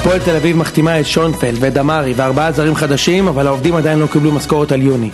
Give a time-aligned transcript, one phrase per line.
[0.00, 4.06] הפועל תל אביב מחתימה את שונפלד ואת דמארי וארבעה זרים חדשים, אבל העובדים עדיין לא
[4.06, 5.10] קיבלו משכורת על יוני.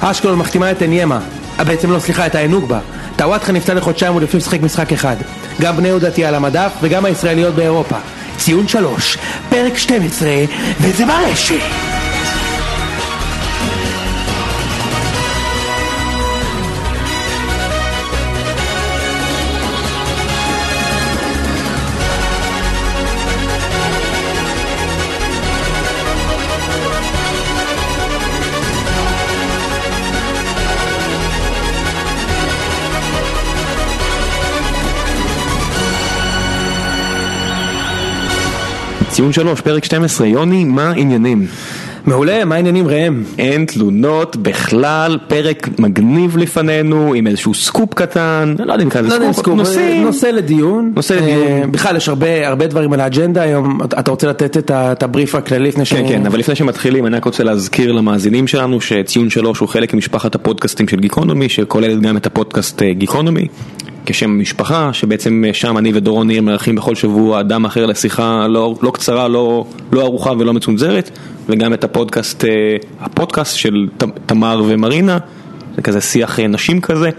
[0.00, 1.20] אשקלון מחתימה את עניימה,
[1.58, 2.78] אה, בעצם לא, סליחה, את האנוגבה.
[3.16, 5.16] טוואטחה נפצע לחודשיים ולפי לשחק משחק אחד.
[5.60, 7.96] גם בני יהודה תהיה על המדף וגם הישראליות באירופה.
[8.36, 9.18] ציון שלוש,
[9.50, 10.28] פרק 12,
[10.80, 11.93] וזה ברשת.
[39.14, 41.46] ציון שלוש, פרק 12, יוני, מה העניינים?
[42.06, 43.22] מעולה, מה העניינים ראם?
[43.38, 49.32] אין תלונות בכלל, פרק מגניב לפנינו, עם איזשהו סקופ קטן, לא יודע אם נקרא לא
[49.32, 50.92] סקופ, נושאים, נושא לדיון.
[50.96, 51.46] נושא לדיון.
[51.46, 55.68] אה, בכלל יש הרבה הרבה דברים על האג'נדה היום, אתה רוצה לתת את הבריף הכללי
[55.68, 59.68] לפני כן, כן, אבל לפני שמתחילים אני רק רוצה להזכיר למאזינים שלנו שציון שלוש הוא
[59.68, 63.46] חלק ממשפחת הפודקאסטים של גיקונומי, שכוללת גם את הפודקאסט אה, גיקונומי,
[64.06, 68.90] כשם משפחה, שבעצם שם אני ודורון ניר מארחים בכל שבוע אדם אחר לשיחה לא, לא
[68.90, 71.10] קצרה, לא, לא ארוכה ולא מצונזרת,
[71.48, 73.88] וגם את הפודקאסט, אה, הפודקאסט של
[74.26, 75.18] תמר ומרינה,
[75.76, 77.10] זה כזה שיח אה, נשים כזה.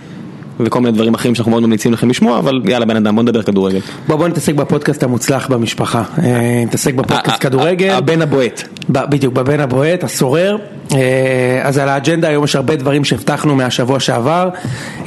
[0.60, 3.42] וכל מיני דברים אחרים שאנחנו מאוד ממליצים לכם לשמוע, אבל יאללה בן אדם בוא נדבר
[3.42, 3.80] כדורגל.
[4.08, 7.90] בוא בוא נתעסק בפודקאסט המוצלח במשפחה, אה, נתעסק בפודקאסט כדורגל.
[7.90, 8.64] הבן הבועט.
[8.90, 10.58] בדיוק, בבן הבועט, הסורר.
[10.94, 14.50] אה, אז על האג'נדה היום יש הרבה דברים שהבטחנו מהשבוע שעבר.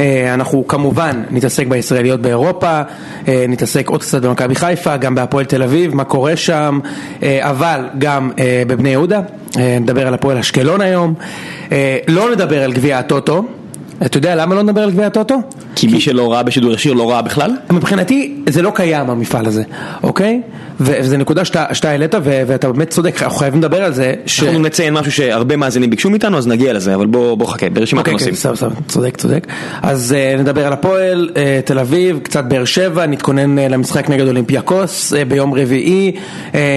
[0.01, 2.83] אה, אנחנו כמובן נתעסק בישראליות באירופה,
[3.49, 6.79] נתעסק עוד קצת במכבי חיפה, גם בהפועל תל אביב, מה קורה שם,
[7.41, 8.31] אבל גם
[8.67, 9.21] בבני יהודה.
[9.81, 11.15] נדבר על הפועל אשקלון היום.
[12.09, 13.45] לא נדבר על גביע הטוטו.
[14.07, 15.35] אתה יודע למה לא נדבר על גביע הטוטו?
[15.75, 17.57] כי מי שלא ראה בשידור ישיר לא ראה בכלל?
[17.71, 19.63] מבחינתי זה לא קיים המפעל הזה,
[20.03, 20.41] אוקיי?
[20.81, 24.15] וזו נקודה שאתה העלית ואתה באמת צודק, אנחנו חייבים לדבר על זה.
[24.43, 28.13] אנחנו נציין משהו שהרבה מאזינים ביקשו מאיתנו אז נגיע לזה אבל בוא חכה ברשימת אוקיי,
[28.13, 28.35] הנושאים.
[28.35, 29.47] סבבה, צודק, צודק.
[29.83, 34.27] אז uh, נדבר על הפועל, uh, תל אביב, קצת באר שבע, נתכונן uh, למשחק נגד
[34.27, 36.13] אולימפיאקוס ביום רביעי,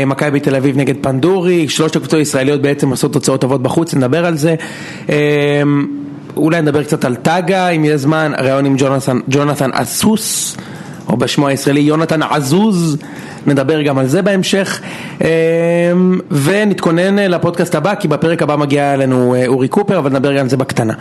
[0.07, 4.37] מכבי תל אביב נגד פנדורי, שלושת הקבוצות הישראליות בעצם עושות תוצאות טובות בחוץ, נדבר על
[4.37, 4.55] זה.
[6.37, 10.57] אולי נדבר קצת על טאגה, אם יהיה זמן, ראיון עם ג'ונתן, ג'ונתן אסוס,
[11.09, 12.97] או בשמו הישראלי יונתן עזוז,
[13.47, 14.81] נדבר גם על זה בהמשך,
[15.23, 15.29] אה,
[16.31, 20.49] ונתכונן לפודקאסט הבא, כי בפרק הבא מגיע אלינו אה, אורי קופר, אבל נדבר גם על
[20.49, 20.93] זה בקטנה.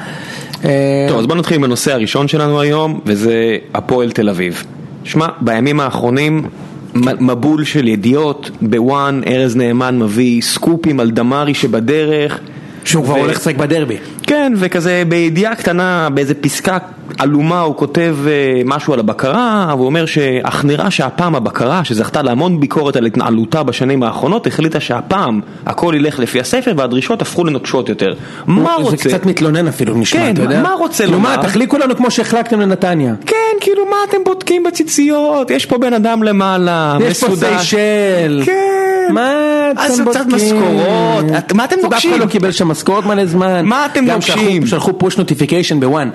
[0.64, 4.64] אה, טוב אז בוא נתחיל עם הנושא הראשון שלנו היום וזה הפועל תל אביב.
[5.04, 6.42] שמע בימים האחרונים
[7.20, 12.38] מבול של ידיעות בוואן ארז נאמן מביא סקופים על דמארי שבדרך.
[12.84, 13.96] שהוא כבר ו- הולך לשחק בדרבי.
[14.30, 16.78] כן, וכזה בידיעה קטנה, באיזה פסקה
[17.18, 18.32] עלומה הוא כותב אה,
[18.64, 24.02] משהו על הבקרה, והוא אומר שאך נראה שהפעם הבקרה, שזכתה להמון ביקורת על התנהלותה בשנים
[24.02, 28.12] האחרונות, החליטה שהפעם הכל ילך לפי הספר והדרישות הפכו לנוקשות יותר.
[28.46, 29.08] מה זה רוצה?
[29.08, 30.62] קצת מתלונן אפילו נשמע, כן, אתה יודע?
[30.62, 31.36] מה רוצה כאילו, לומר?
[31.36, 33.14] מה, תחליקו לנו כמו שהחלקתם לנתניה.
[33.26, 35.50] כן, כאילו מה אתם בודקים בציציות?
[35.50, 37.48] יש פה בן אדם למעלה, יש פה מסודר.
[37.58, 38.42] סיישל.
[38.46, 38.52] כן.
[39.14, 39.30] מה
[39.76, 40.56] אז אתם קצת בודקים?
[40.56, 41.24] משכורות.
[41.38, 42.20] את- מה אתם יודע, אף אחד מבקשים?
[42.20, 43.64] לא קיבל שם משכורת מלא זמן.
[43.64, 44.19] מה אתם מבקשים?
[44.20, 46.10] שלחו- שלחו push notification בוואן.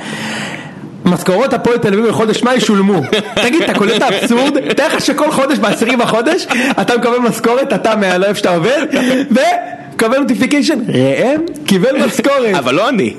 [1.06, 3.02] משכורות הפועל תל אביב בחודש מאי שולמו.
[3.44, 4.74] תגיד, אתה קולט את האבסורד?
[4.74, 6.46] תאר לך שכל חודש בעשירי בחודש
[6.82, 8.86] אתה מקבל משכורת, אתה מהלב שאתה עובד,
[9.92, 12.56] ומקבל נוטיפיקיישן, ראם קיבל משכורת.
[12.56, 13.14] אבל לא אני,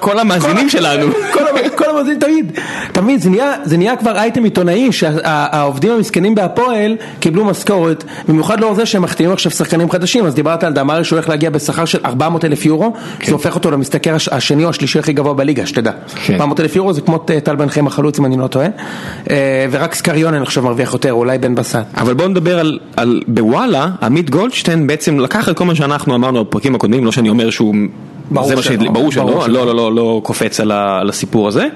[0.00, 1.06] כל המאזינים שלנו.
[1.34, 2.52] כל המ- כל המאזינים תמיד,
[2.92, 3.20] תמיד,
[3.64, 9.32] זה נהיה, כבר אייטם עיתונאי שהעובדים המסכנים בהפועל קיבלו משכורת, במיוחד לאור זה שהם מחתימים
[9.32, 12.92] עכשיו שחקנים חדשים, אז דיברת על דמרי שהוא הולך להגיע בשכר של 400 אלף יורו,
[13.26, 15.90] זה הופך אותו למשתכר הש- השני או השלישי הכי גבוה בליגה, שתדע.
[16.24, 16.32] כן.
[16.34, 18.66] 400 אלף יורו זה כמו טל בן חיים החלוץ אם אני לא טועה,
[19.30, 21.76] אה, ורק סקריון אני חושב מרוויח יותר, אולי בן בסט.
[21.96, 26.44] אבל בואו נדבר על, על בוואלה, עמית גולדשטיין בעצם לקח את כל מה שאנחנו אמרנו
[26.44, 27.74] בפרקים הקודמים, לא שאני אומר שהוא...
[28.32, 29.48] ברור מה שלא.
[29.48, 31.68] לא, לא, לא, לא קופץ על, הסיפור הזה,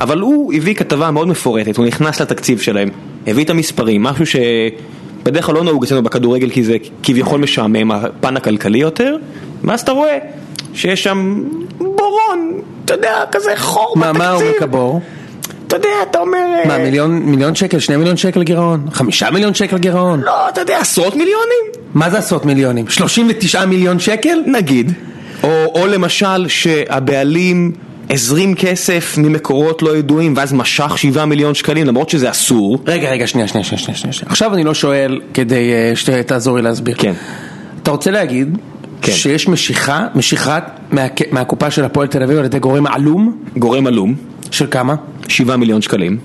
[0.00, 2.88] אבל הוא הביא כתבה מאוד מפורטת, הוא נכנס לתקציב שלהם,
[3.26, 8.36] הביא את המספרים, משהו שבדרך כלל לא נהוג אצלנו בכדורגל כי זה כביכול משעמם, הפן
[8.36, 9.16] הכלכלי יותר,
[9.64, 10.18] ואז אתה רואה
[10.74, 11.44] שיש שם
[11.78, 14.28] בורון, אתה יודע, כזה חור מה, בתקציב.
[14.28, 15.00] מה הוא מקבור?
[15.66, 16.46] אתה יודע, אתה אומר...
[16.66, 18.86] מה, אה, מיליון מיליון שקל, שני מיליון שקל גירעון?
[18.92, 20.20] חמישה מיליון שקל גירעון?
[20.20, 21.64] לא, אתה יודע, עשרות מיליונים?
[21.94, 22.88] מה זה עשרות מיליונים?
[22.88, 24.38] 39 מיליון שקל?
[24.46, 24.92] נגיד,
[25.42, 25.48] או,
[25.80, 27.72] או למשל שהבעלים
[28.10, 32.78] הזרים כסף ממקורות לא ידועים ואז משך 7 מיליון שקלים למרות שזה אסור.
[32.86, 34.30] רגע, רגע, שנייה, שנייה, שנייה, שנייה, שנייה.
[34.30, 36.94] עכשיו אני לא שואל כדי אה, שתעזור לי להסביר.
[36.98, 37.12] כן.
[37.82, 38.58] אתה רוצה להגיד
[39.02, 39.12] כן.
[39.12, 40.58] שיש משיכה, משיכה
[40.92, 44.14] מהק- מהקופה של הפועל תל אביב על ידי גורם עלום גורם עלום,
[44.50, 44.94] של כמה?
[45.28, 46.18] 7 מיליון שקלים.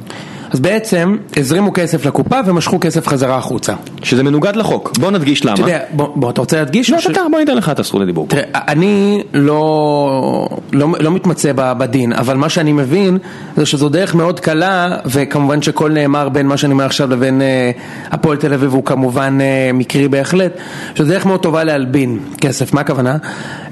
[0.54, 3.74] אז בעצם הזרימו כסף לקופה ומשכו כסף חזרה החוצה.
[4.04, 5.54] שזה מנוגד לחוק, בוא נדגיש למה.
[5.54, 6.90] אתה יודע, בוא, בוא, אתה רוצה להדגיש?
[6.90, 8.28] לא, ש- אתה בוא ניתן לך את הזכות לדיבור.
[8.28, 13.18] תראה, אני לא, לא, לא מתמצא בדין, אבל מה שאני מבין
[13.58, 17.72] זה שזו דרך מאוד קלה, וכמובן שכל נאמר בין מה שאני אומר עכשיו לבין אה,
[18.12, 20.52] הפועל תל אביב הוא כמובן אה, מקרי בהחלט,
[20.96, 23.18] שזו דרך מאוד טובה להלבין כסף, מה הכוונה?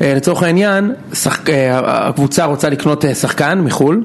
[0.02, 4.04] אה, לצורך העניין, שחק, אה, הקבוצה רוצה לקנות אה, שחקן מחו"ל,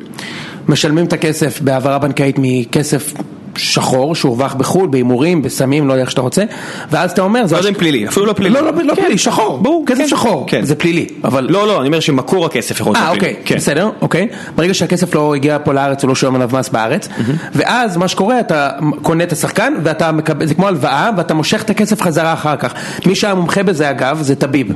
[0.69, 3.13] משלמים את הכסף בהעברה בנקאית מכסף
[3.59, 6.45] שחור שהורווח בחו"ל, בהימורים, בסמים, לא יודע איך שאתה רוצה,
[6.91, 8.55] ואז אתה אומר, זה לא יודע אם פלילי, אפילו לא פלילי.
[8.55, 9.03] לא, לא, לא כן.
[9.03, 10.09] פלילי, שחור, ברור, כסף כן.
[10.09, 10.65] שחור, כן.
[10.65, 11.47] זה פלילי, אבל...
[11.51, 13.27] לא, לא, אני אומר שמקור הכסף יכול להיות אה, פלילי.
[13.27, 13.57] אוקיי, כן.
[13.57, 14.29] בסדר, אוקיי.
[14.57, 17.09] ברגע שהכסף לא הגיע פה לארץ, הוא לא שילם עליו מס בארץ,
[17.55, 18.71] ואז מה שקורה, אתה
[19.03, 22.75] קונה את השחקן, ואתה מקבל, זה כמו הלוואה, ואתה מושך את הכסף חזרה אחר כך.
[23.07, 24.67] מי שהיה מומחה בזה אגב, זה טביב.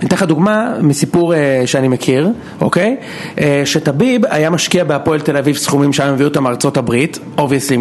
[0.00, 2.28] אני אתן לך דוגמה מסיפור אה, שאני מכיר,
[2.60, 2.96] אוקיי?
[3.40, 7.76] אה, שטביב היה משקיע בהפועל תל אביב סכומים שהיה מביא אותם מארצות הברית, obviously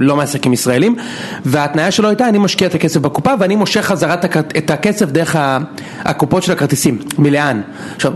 [0.00, 0.96] לא מעסקים ישראלים,
[1.44, 5.06] וההתניה שלו הייתה, אני משקיע את הכסף בקופה, ואני מושך חזרה את הכ- את הכסף
[5.10, 5.36] דרך
[6.04, 6.98] הקופות של הכרטיסים.
[7.18, 7.60] מלאן.
[7.96, 8.12] עכשיו...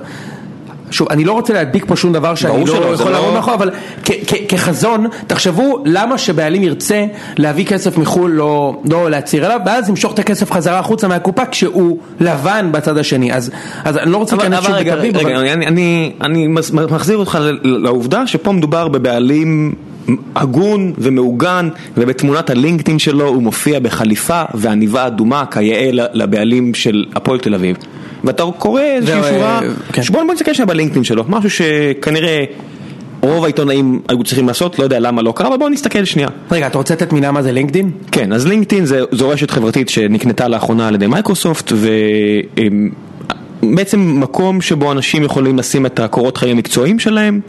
[0.92, 3.54] שוב, אני לא רוצה להדביק פה שום דבר שאני לא שלא, יכול לא- לעמוד מאחור,
[3.54, 3.70] אבל
[4.48, 7.06] כחזון, תחשבו למה שבעלים ירצה
[7.36, 11.98] להביא כסף מחו"ל, לא, לא להצהיר עליו, ואז ימשוך את הכסף חזרה החוצה מהקופה כשהוא
[12.20, 13.32] לבן בצד השני.
[13.32, 13.50] אז,
[13.84, 15.48] אז אני לא רוצה להיכנס שוב רגע, בטביב, רגע, אבל...
[15.48, 16.46] אני, אני, אני
[16.90, 19.74] מחזיר אותך לעובדה שפה מדובר בבעלים
[20.36, 27.54] הגון ומעוגן ובתמונת הלינקדאין שלו הוא מופיע בחליפה ועניבה אדומה כיאה לבעלים של הפועל תל
[27.54, 27.76] אביב
[28.24, 30.02] ואתה קורא איזושהי שורה, אה, כן.
[30.10, 32.44] בוא בוא נסתכל שנייה בלינקדאין שלו, משהו שכנראה
[33.20, 36.28] רוב העיתונאים היו צריכים לעשות, לא יודע למה לא קרה, אבל בוא נסתכל שנייה.
[36.50, 37.90] רגע, אתה רוצה לתת מילה מה זה לינקדין?
[38.12, 41.72] כן, אז לינקדאין זו רשת חברתית שנקנתה לאחרונה על ידי מייקרוסופט
[43.62, 47.40] ובעצם מקום שבו אנשים יכולים לשים את הקורות חיים המקצועיים שלהם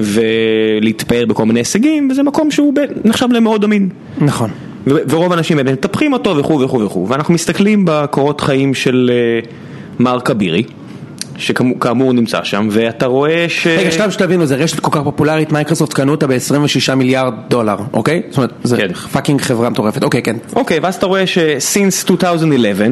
[0.00, 3.88] ולהתפאר בכל מיני הישגים וזה מקום שהוא ב- נחשב למאוד אמין.
[4.18, 4.50] נכון.
[4.86, 9.50] ורוב האנשים באמת מטפחים אותו וכו' וכו' וכו' ואנחנו מסתכלים בקורות חיים של אה,
[9.98, 10.62] מר כבירי
[11.38, 13.66] שכאמור נמצא שם ואתה רואה ש...
[13.66, 18.22] רגע, שלב שתבינו, זו רשת כל כך פופולרית, מייקרוסופט קנו אותה ב-26 מיליארד דולר, אוקיי?
[18.28, 18.92] זאת אומרת, זה כן.
[18.92, 20.36] fucking חברה מטורפת, אוקיי, כן.
[20.56, 22.86] אוקיי, ואז אתה רואה ש-since 2011,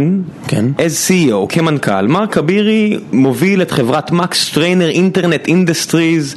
[0.48, 0.64] כן.
[0.78, 6.36] as CEO, כמנכ"ל, מר כבירי מוביל את חברת Max Trainer Internet Industries,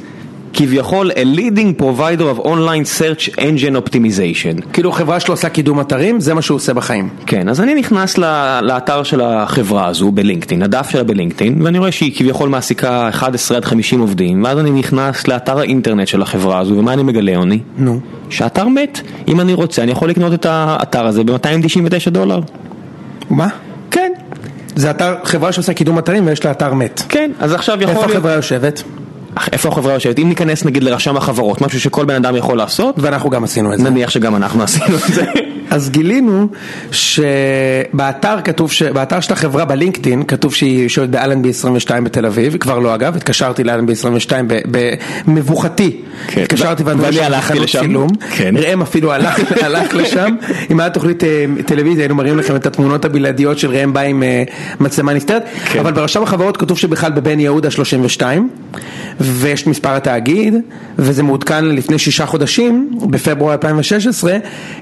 [0.52, 4.72] כביכול a leading provider of online search engine optimization.
[4.72, 7.08] כאילו חברה שלו עושה קידום אתרים, זה מה שהוא עושה בחיים.
[7.26, 11.78] כן, אז אני נכנס ל- לאתר של החברה הזו ב LinkedIn, הדף שלה בלינקדאין, ואני
[11.78, 16.58] רואה שהיא כביכול מעסיקה 11 עד 50 עובדים, ואז אני נכנס לאתר האינטרנט של החברה
[16.58, 17.58] הזו, ומה אני מגלה, יוני?
[17.78, 18.00] נו.
[18.30, 19.00] שהאתר מת.
[19.28, 22.40] אם אני רוצה, אני יכול לקנות את האתר הזה ב-299 דולר.
[23.30, 23.48] מה?
[23.90, 24.12] כן,
[24.76, 27.02] זה אתר, חברה שעושה קידום אתרים ויש לה אתר מת.
[27.08, 28.16] כן, אז עכשיו יכול איפה להיות...
[28.16, 28.82] החברה יושבת?
[29.52, 30.18] איפה החברה יושבת?
[30.18, 33.78] אם ניכנס נגיד לרשם החברות, משהו שכל בן אדם יכול לעשות, ואנחנו גם עשינו את
[33.78, 33.90] זה.
[33.90, 35.24] נניח שגם אנחנו עשינו את זה.
[35.70, 36.48] אז גילינו
[36.92, 38.82] שבאתר כתוב, ש...
[38.82, 43.64] באתר של החברה בלינקדאין כתוב שהיא יושבת באלנבי 22 בתל אביב, כבר לא אגב, התקשרתי
[43.64, 44.60] לאלנבי 22 ב-
[45.26, 47.80] במבוכתי, כן, התקשרתי ו- ואני הלכתי לשם.
[47.80, 48.54] צילום, כן.
[48.56, 50.36] ראם אפילו הלך, הלך לשם,
[50.70, 54.22] אם היה תוכנית אה, טלוויזיה היינו מראים לכם את התמונות הבלעדיות של ראם בא עם
[54.22, 54.42] אה,
[54.80, 55.78] מצלמה נסתרת, כן.
[55.78, 58.48] אבל ברשם החברות כתוב שבכלל בבן יהודה 32,
[59.20, 60.54] ויש מספר התאגיד,
[60.98, 64.36] וזה מעודכן לפני שישה חודשים, בפברואר 2016,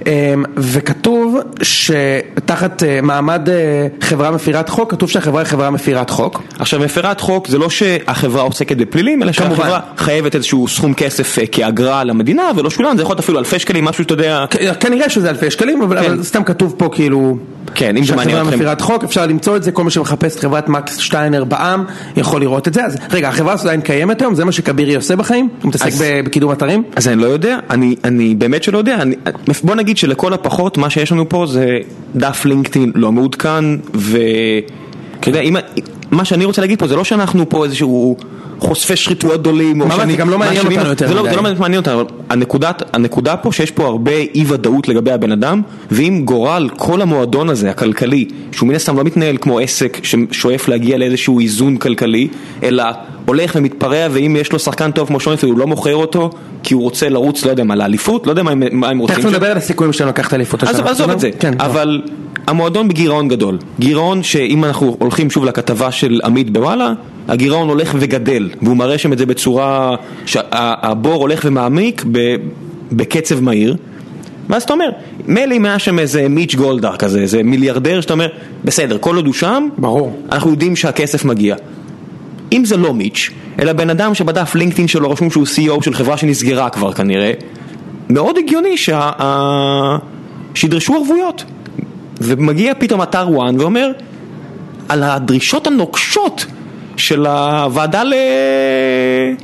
[0.06, 0.44] אמ,
[0.78, 6.42] וכתוב שתחת אה, מעמד אה, חברה מפירת חוק, כתוב שהחברה היא חברה מפירת חוק.
[6.58, 9.56] עכשיו מפרת חוק זה לא שהחברה עוסקת בפלילים, אלא כמובן.
[9.56, 13.58] שהחברה חייבת איזשהו סכום כסף אה, כאגרה למדינה ולא שולם, זה יכול להיות אפילו אלפי
[13.58, 14.44] שקלים, משהו שאתה יודע,
[14.80, 16.10] כנראה שזה אלפי שקלים, אבל, כן.
[16.10, 17.36] אבל סתם כתוב פה כאילו...
[17.74, 18.58] כן, אם זה מעניין שהחברה אתכם.
[18.58, 21.84] מפירת חוק, אפשר למצוא את זה, כל מי שמחפש את חברת מקס שטיינר בע"מ
[22.16, 22.84] יכול לראות את זה.
[22.84, 25.48] אז רגע, החברה הזאת עדיין קיימת היום, זה מה שכבירי עושה בחיים?
[25.62, 25.92] הוא מתעסק
[26.24, 26.82] בקידום אתרים?
[26.96, 29.16] אז אני לא יודע, אני, אני באמת שלא יודע, אני,
[29.64, 31.78] בוא נגיד שלכל הפחות מה שיש לנו פה זה
[32.16, 35.40] דף לינקדאין לא מעודכן ואתה יודע,
[36.10, 38.16] מה שאני רוצה להגיד פה זה לא שאנחנו פה איזשהו
[38.58, 41.30] חושפי שחיתויות גדולים, או שאני- זה גם לא מעניין אותנו יותר זה לא, מדי.
[41.30, 42.04] זה לא מעניין אותנו, אבל
[42.92, 47.70] הנקודה פה שיש פה הרבה אי ודאות לגבי הבן אדם, ואם גורל כל המועדון הזה,
[47.70, 52.28] הכלכלי, שהוא מן הסתם לא מתנהל כמו עסק ששואף להגיע לאיזשהו איזון כלכלי,
[52.62, 52.84] אלא
[53.26, 56.30] הולך ומתפרע, ואם יש לו שחקן טוב כמו שוינפלד הוא לא מוכר אותו,
[56.62, 59.16] כי הוא רוצה לרוץ, לא יודע מה, לאליפות, לא יודע מה הם, רוצים.
[59.16, 59.26] תכף.
[59.26, 60.90] נדבר על הסיכויים שלנו לקחת אליפות אז השנה.
[60.90, 61.54] עזוב את זה, כן.
[61.60, 62.02] אבל
[62.46, 66.92] המועדון בגירעון גדול, גירעון שאם אנחנו הולכים שוב לכתבה של עמית בוואלה,
[67.28, 72.36] הגירעון הולך וגדל, והוא מראה שם את זה בצורה שהבור הולך ומעמיק ב-
[72.92, 73.76] בקצב מהיר,
[74.48, 74.90] ואז אתה אומר,
[75.26, 78.28] מילא אם היה שם איזה מיץ' גולדהר כזה, איזה מיליארדר שאתה אומר,
[78.64, 80.22] בסדר, כל עוד הוא שם, ברור.
[80.32, 81.56] אנחנו יודעים שהכסף מגיע.
[82.52, 83.30] אם זה לא מיץ',
[83.60, 87.32] אלא בן אדם שבדף לינקדאין שלו רשום שהוא CEO של חברה שנסגרה כבר כנראה,
[88.10, 89.10] מאוד הגיוני שה...
[90.54, 91.44] שידרשו ערבויות.
[92.20, 93.90] ומגיע פתאום אתר וואן ואומר,
[94.88, 96.46] על הדרישות הנוקשות
[96.98, 98.14] של הוועדה ל...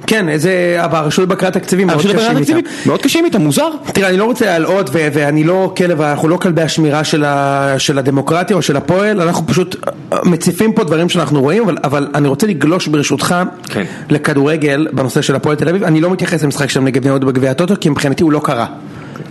[0.07, 2.39] כן, איזה, הרשות לבקרת תקציבים מאוד קשים איתם.
[2.39, 3.69] תקציבית, מאוד קשים איתם, מוזר.
[3.93, 8.63] תראה, אני לא רוצה להלאות, ואני לא כלב, אנחנו לא כלבי השמירה של, הדמוקרטיה או
[8.63, 9.77] של הפועל, אנחנו פשוט
[10.25, 13.35] מציפים פה דברים שאנחנו רואים, אבל, אבל אני רוצה לגלוש ברשותך
[13.65, 13.85] כן.
[14.11, 17.51] לכדורגל בנושא של הפועל תל אביב, אני לא מתייחס למשחק שלהם נגד בני יהודה בגביע
[17.51, 18.67] הטוטו, כי מבחינתי הוא לא קרה.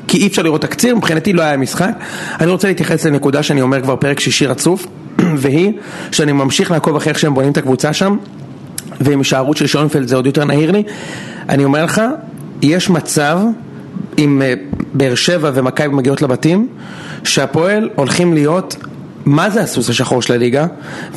[0.08, 1.92] כי אי אפשר לראות תקציר, מבחינתי לא היה משחק.
[2.40, 4.88] אני רוצה להתייחס לנקודה שאני אומר כבר פרק שישי רצוף,
[5.42, 5.72] והיא
[6.12, 8.18] שאני ממשיך לעקוב אחרי איך שהם בונים את הקבוצה שם,
[9.02, 10.84] ועם הישארות של שונפלד זה עוד יותר נהיר לי.
[11.50, 12.02] אני אומר לך,
[12.62, 13.40] יש מצב,
[14.18, 14.54] אם אה,
[14.94, 16.68] באר שבע ומכבי מגיעות לבתים,
[17.24, 18.76] שהפועל הולכים להיות,
[19.25, 20.65] מה זה הסוס השחור של הליגה?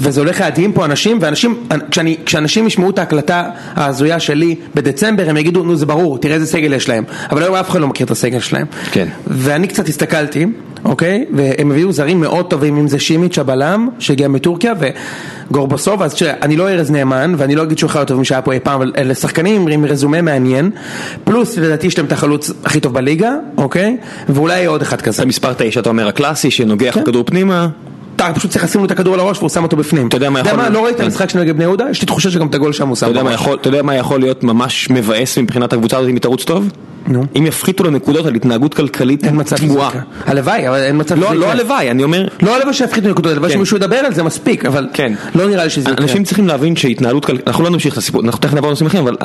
[0.00, 3.44] וזה הולך להדהים פה אנשים, ואנשים, כשאני, כשאנשים ישמעו את ההקלטה
[3.75, 7.04] ההזויה שלי בדצמבר, הם יגידו, נו זה ברור, תראה איזה סגל יש להם.
[7.30, 8.66] אבל היום אף אחד לא מכיר את הסגל שלהם.
[8.92, 9.08] כן.
[9.26, 10.46] ואני קצת הסתכלתי,
[10.84, 11.25] אוקיי?
[11.32, 14.72] והם הביאו זרים מאוד טובים, אם זה שימיץ' הבלם, שהגיע מטורקיה,
[15.50, 18.60] וגורבסוב, אז שאני לא ארז נאמן, ואני לא אגיד שהוא אחד הטובים שהיה פה אי
[18.60, 20.70] פעם, אבל אלה שחקנים עם רזומה מעניין,
[21.25, 23.96] פלוס לדעתי יש להם את החלוץ הכי טוב בליגה, אוקיי?
[24.28, 25.16] ואולי עוד אחד כזה.
[25.16, 27.22] זה מספר תשע, אתה אומר, הקלאסי, שנוגח כן.
[27.26, 27.68] פנימה.
[28.16, 30.08] אתה פשוט צריך לשים לו את הכדור על הראש והוא שם אותו בפנים.
[30.08, 31.00] אתה יודע מה יכול- לא ראית.
[31.00, 31.85] המשחק שלו נגד בני יהודה?
[31.90, 33.11] יש לי תחושה שגם את הגול שם הוא שם אתה
[33.68, 33.94] יודע, מה.
[33.96, 36.68] יכול, להיות ממש מבאס מבחינת הקבוצה הזאת אם היא תרוץ טוב?
[37.08, 37.25] נו.
[37.38, 39.56] אם יפחיתו לו נקודות על התנהגות כלכלית אין מצב.
[39.64, 39.90] יקרה.
[40.26, 41.52] הלוואי, אבל אין מצב שזה לא, לא יקרה.
[41.52, 43.56] הלוואי, אני אומר, לא הלוואי שיפחיתו נקודות, הלוואי כן.
[43.56, 45.12] שמישהו ידבר על זה מספיק, אבל כן.
[45.35, 46.04] לא נראה לי שזה יקרה.
[46.04, 49.04] אנשים צריכים להבין שהתנהלות כלכלית, אנחנו לא נמשיך את הסיפור, אנחנו תכף נעבור לנושאים אחרים,
[49.06, 49.16] אבל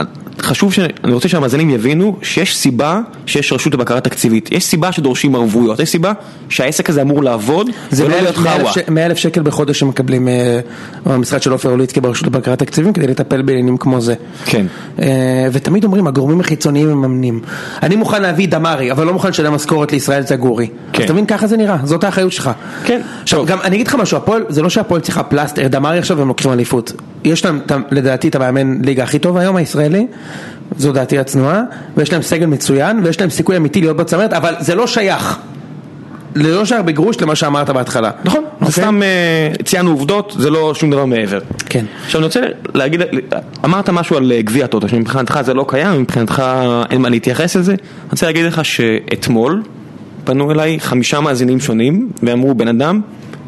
[0.41, 0.79] חשוב ש...
[1.03, 5.89] אני רוצה שהמאזינים יבינו שיש סיבה שיש רשות לבקרה תקציבית, יש סיבה שדורשים ערבויות, יש
[5.89, 6.11] סיבה
[6.49, 8.71] שהעסק הזה אמור לעבוד, ולא 100 להיות חאווה.
[8.85, 10.59] ש- 100 אלף שקל בחודש שמקבלים אה,
[11.05, 14.13] במשרד של עופר אוליצקי ברשות לבקרת תקציבים כדי לטפל בעניינים כמו זה.
[14.45, 14.65] כן.
[15.01, 15.07] אה,
[15.51, 17.39] ותמיד אומרים הגורמים החיצוניים מממנים.
[17.83, 20.67] אני מוכן להביא דמארי, אבל לא מוכן לשלם משכורת לישראל זגורי.
[20.93, 20.99] כן.
[20.99, 22.49] אז אתה מבין, ככה זה נראה, זאת האחריות שלך.
[22.85, 23.01] כן.
[23.23, 23.45] עכשיו.
[23.45, 26.51] גם אני אגיד לך משהו, הפועל, זה לא שהפועל צריכה פלסטר, דמארי עכשיו הם לוקחים
[26.51, 26.93] אליפות.
[27.23, 27.59] יש להם,
[27.91, 30.07] לדעתי, את המאמן ליגה הכי טוב היום, הישראלי,
[30.77, 31.61] זו דעתי הצנועה,
[31.97, 35.37] ויש להם סגל מצוין, ויש להם סיכוי אמיתי להיות בצמרת, אבל זה לא שייך.
[36.35, 38.11] זה לא שייך בגרוש למה שאמרת בהתחלה.
[38.23, 38.71] נכון, זה אוקיי?
[38.71, 41.39] סתם אה, ציינו עובדות, זה לא שום דבר מעבר.
[41.69, 41.85] כן.
[42.05, 42.39] עכשיו אני רוצה
[42.73, 43.01] להגיד,
[43.65, 46.43] אמרת משהו על אה, גביע הטוטו, שמבחינתך זה לא קיים, מבחינתך
[46.91, 47.71] אין מה להתייחס לזה.
[47.71, 49.63] אני רוצה להגיד לך שאתמול
[50.23, 53.01] פנו אליי חמישה מאזינים שונים ואמרו, בן אדם,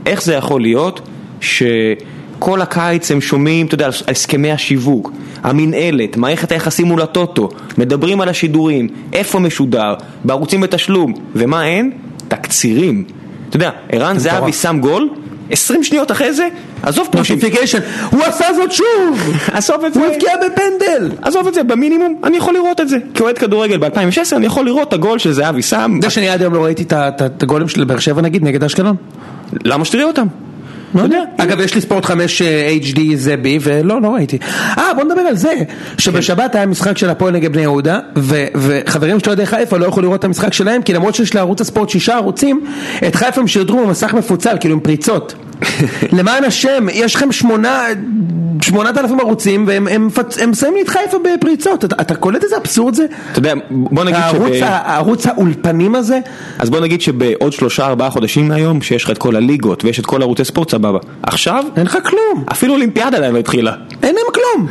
[0.05, 1.01] איך זה יכול להיות
[1.41, 5.11] שכל הקיץ הם שומעים, אתה יודע, על הסכמי השיווק,
[5.43, 11.91] המינהלת, מערכת היחסים מול הטוטו, מדברים על השידורים, איפה משודר, בערוצים בתשלום, ומה אין?
[12.35, 13.03] תקצירים.
[13.49, 15.09] אתה יודע, ערן זהבי שם גול,
[15.51, 16.47] 20 שניות אחרי זה,
[16.83, 17.07] עזוב.
[17.15, 17.79] נוטיפיקיישן,
[18.11, 19.33] הוא עשה זאת שוב!
[19.57, 19.99] עזוב את זה.
[19.99, 21.11] הוא הבקיע בפנדל!
[21.21, 22.97] עזוב את זה, במינימום אני יכול לראות את זה.
[23.13, 25.91] כאוהד כדורגל ב-2016 אני יכול לראות את הגול של זהבי שם.
[25.95, 28.95] יודע שאני עד היום לא ראיתי את הגולים של באר שבע נגיד נגד אשקלון?
[29.63, 30.27] למה שתראה אותם?
[30.95, 31.19] לא יודע.
[31.38, 34.38] אגב יש לי ספורט 5 אה, HD זה בי ולא, לא ראיתי.
[34.77, 35.53] אה בוא נדבר על זה,
[35.97, 38.00] שבשבת היה משחק של הפועל נגד בני יהודה
[38.55, 41.89] וחברים של אוהדי חיפה לא יכלו לראות את המשחק שלהם כי למרות שיש לערוץ הספורט
[41.89, 42.65] שישה ערוצים
[43.07, 45.35] את חיפה הם שידרו במסך מפוצל כאילו עם פריצות.
[46.12, 47.86] למען השם יש לכם שמונה
[48.62, 52.43] שמונת אלפים ערוצים והם הם, מפצ- הם שמים לי את חיפה בפריצות אתה, אתה קולט
[52.43, 53.05] איזה אבסורד זה?
[53.32, 54.63] אתה יודע, בוא נגיד הערוץ, שב...
[54.70, 56.20] הערוץ האולפנים הזה
[56.60, 60.05] אז בוא נגיד שבעוד שלושה ארבעה חודשים מהיום, שיש לך את כל הליגות ויש את
[60.05, 61.00] כל ערוצי ספורט סבבה.
[61.24, 63.74] עכשיו, אין לך כלום אפילו אולימפיאדה עדיין לא התחילה.
[64.03, 64.67] אין להם כלום.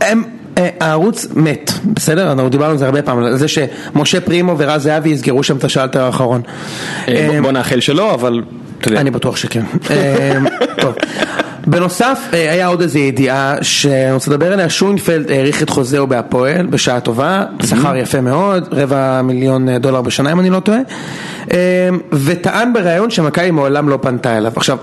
[0.00, 0.22] הם,
[0.58, 2.32] אה, הערוץ מת, בסדר?
[2.32, 5.64] אנחנו דיברנו על זה הרבה פעמים, על זה שמשה פרימו ורז זהבי יסגרו שם את
[5.64, 6.40] השאלטר האחרון.
[7.08, 8.42] אה, בוא- אה, בוא נאחל שלא, אבל.
[8.86, 9.64] אני בטוח שכן.
[10.82, 10.94] טוב.
[11.66, 16.66] בנוסף, אה, היה עוד איזו ידיעה שאני רוצה לדבר עליה, שוינפלד האריך את חוזהו בהפועל
[16.66, 20.78] בשעה טובה, שכר יפה מאוד, רבע מיליון אה, דולר בשנה אם אני לא טועה,
[21.52, 24.52] אה, וטען בריאיון שמכבי מעולם לא פנתה אליו.
[24.56, 24.78] עכשיו,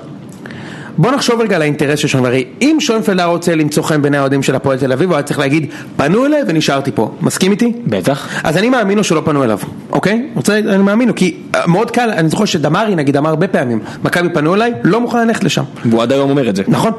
[1.00, 4.18] בוא נחשוב רגע על האינטרס של שוינפלד, הרי אם שוינפלד היה רוצה למצוא חן בעיני
[4.18, 5.66] האוהדים של הפועל תל אביב, הוא היה צריך להגיד,
[5.98, 7.74] פנו אליי ונשארתי פה, מסכים איתי?
[7.88, 8.30] בטח.
[8.44, 9.60] אז אני מאמין לו שלא פנו אליו,
[9.92, 10.30] אוקיי?
[10.36, 13.80] רוצה, אני מאמין לו, כי אה, מאוד קל, אני זוכר שדמרי נגיד אמר הרבה פעמים,
[14.04, 16.64] מכבי פנו אליי, לא מוכן ללכת לשם, והוא עד היום אומר את זה.
[16.68, 16.92] נכון?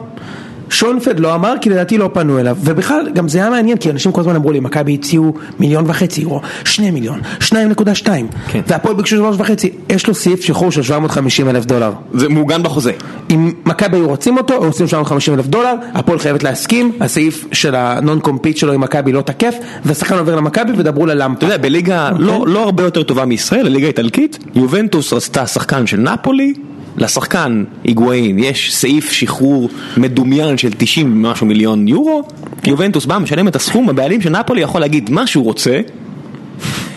[0.71, 4.13] שוינפלד לא אמר כי לדעתי לא פנו אליו ובכלל גם זה היה מעניין כי אנשים
[4.13, 8.61] כל הזמן אמרו לי מכבי הציעו מיליון וחצי יורו שני מיליון שניים נקודה שתיים כן.
[8.67, 12.93] והפועל ביקשו שלוש וחצי יש לו סעיף שחרור של 750 אלף דולר זה מעוגן בחוזה.
[13.31, 17.75] אם מכבי היו רוצים אותו, היו עושים 750 אלף דולר, הפועל חייבת להסכים, הסעיף של
[17.75, 21.39] ה non compete שלו עם מכבי לא תקף, והשחקן עובר למכבי ודברו ללמפה.
[21.39, 25.97] אתה יודע, בליגה לא, לא הרבה יותר טובה מישראל, הליגה האיטלקית, יובנטוס רצתה שחקן של
[25.97, 26.55] נפולי,
[26.97, 32.23] לשחקן היגואין יש סעיף שחרור מדומיין של 90 ומשהו מיליון יורו,
[32.67, 35.81] יובנטוס בא, משלם את הסכום, הבעלים של נפולי יכול להגיד מה שהוא רוצה.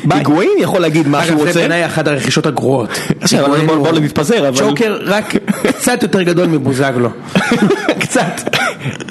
[0.10, 1.60] היגואין יכול להגיד מה שהוא אגב, זה רוצה.
[1.60, 2.90] בעיניי אחת הרכישות הגרועות.
[3.22, 4.58] עכשיו, אבל בוא- בוא לא נתפזר, אבל...
[4.58, 5.36] צ'וקר רק
[5.78, 7.10] קצת יותר גדול מבוזגלו.
[8.04, 8.42] קצת.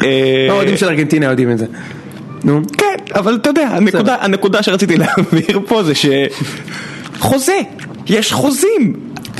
[0.05, 1.67] אה, האוהדים של ארגנטינה יודעים את זה.
[2.45, 2.61] נו.
[2.79, 3.69] כן, אבל אתה יודע,
[4.21, 5.93] הנקודה, שרציתי להעביר פה זה
[7.15, 7.61] שחוזה,
[8.07, 8.93] יש חוזים.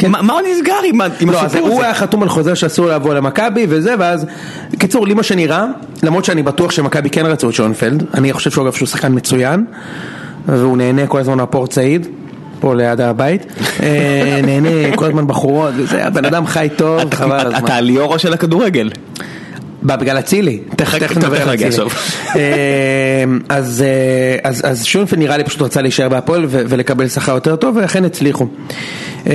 [0.09, 1.85] מה, מה נסגר עם, עם לא, הסיפור הוא הזה?
[1.85, 4.27] היה חתום על חוזה שאסור לבוא למכבי וזה, ואז...
[4.79, 5.67] קיצור, לי מה שנראה,
[6.03, 9.65] למרות שאני בטוח שמכבי כן רצו את שונפלד, אני חושב שהוא אגב שהוא שחקן מצוין,
[10.47, 12.07] והוא נהנה כל הזמן מהפורט סעיד,
[12.61, 13.47] פה ליד הבית,
[13.83, 17.65] אה, נהנה כל הזמן בחורות, וזה, הבן אדם חי טוב, חבל הזמן.
[17.65, 18.91] אתה הליאורו של הכדורגל.
[19.83, 21.87] בגלל אצילי, תכף נדבר על אצילי.
[22.37, 23.85] אה, אז
[24.65, 28.47] אה, שונפלד נראה לי פשוט רצה להישאר בהפועל ולקבל שכר יותר טוב ולכן הצליחו.
[29.27, 29.35] אה,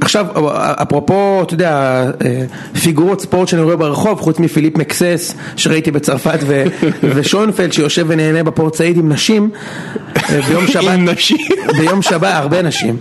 [0.00, 2.44] עכשיו אפרופו אתה יודע אה,
[2.82, 6.38] פיגורות ספורט שאני רואה ברחוב חוץ מפיליפ מקסס שראיתי בצרפת
[7.14, 9.50] ושונפלד שיושב ונהנה בפורצאית עם נשים
[10.16, 11.46] אה, ביום שבת, עם נשים.
[11.78, 12.96] ביום שבת, הרבה נשים,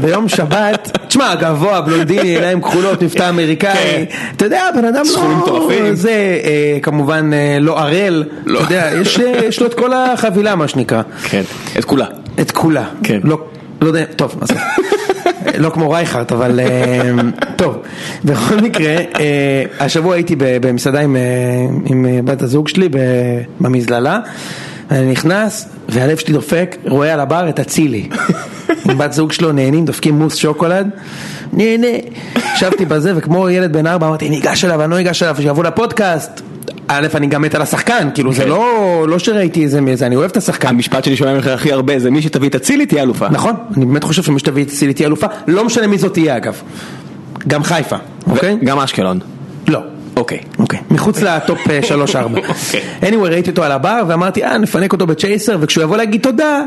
[0.00, 5.70] ביום שבת, תשמע גבוה, בלונדיני, עיניים כחולות, מבטא אמריקאי, אתה יודע, בן אדם לא.
[5.92, 6.10] זה
[6.44, 8.60] אה, כמובן אה, לא ערל, לא.
[8.60, 11.42] אתה יודע, יש, אה, יש לו את כל החבילה מה שנקרא, כן,
[11.78, 12.06] את כולה.
[12.40, 13.20] את כולה, כן.
[13.24, 13.38] לא,
[13.80, 14.48] לא יודע, טוב, אז
[15.64, 16.60] לא כמו רייכרט, אבל
[17.56, 17.82] טוב,
[18.24, 18.96] בכל מקרה,
[19.80, 21.16] השבוע הייתי במסעדה עם,
[21.86, 22.88] עם בת הזוג שלי
[23.60, 24.18] במזללה,
[24.90, 28.08] אני נכנס והלב שלי דופק, רואה על הבר את אצילי,
[28.98, 30.90] בת זוג שלו נהנים, דופקים מוס שוקולד,
[31.52, 31.86] נהנה,
[32.54, 36.40] ישבתי בזה וכמו ילד בן ארבע אמרתי ניגש אליו, אני לא ניגש אליו, שיבוא לפודקאסט.
[36.88, 38.48] א', אני גם מת על השחקן, כאילו זה כן.
[38.48, 40.68] לא, לא שראיתי איזה מזה, אני אוהב את השחקן.
[40.68, 43.28] המשפט שאני שומע ממך הכי הרבה זה מי שתביא את אצילי תהיה אלופה.
[43.28, 46.36] נכון, אני באמת חושב שמי שתביא את סילי תהיה אלופה, לא משנה מי זאת תהיה
[46.36, 46.60] אגב.
[47.48, 47.96] גם חיפה,
[48.30, 48.58] אוקיי?
[48.64, 49.18] גם אשקלון.
[49.68, 49.80] לא.
[50.16, 50.38] אוקיי.
[50.58, 51.68] אוקיי, מחוץ לטופ 3-4.
[52.24, 52.80] אוקיי.
[53.02, 56.64] anyway, ראיתי אותו על הבר ואמרתי, אה, נפנק אותו בצ'ייסר, וכשהוא יבוא להגיד תודה,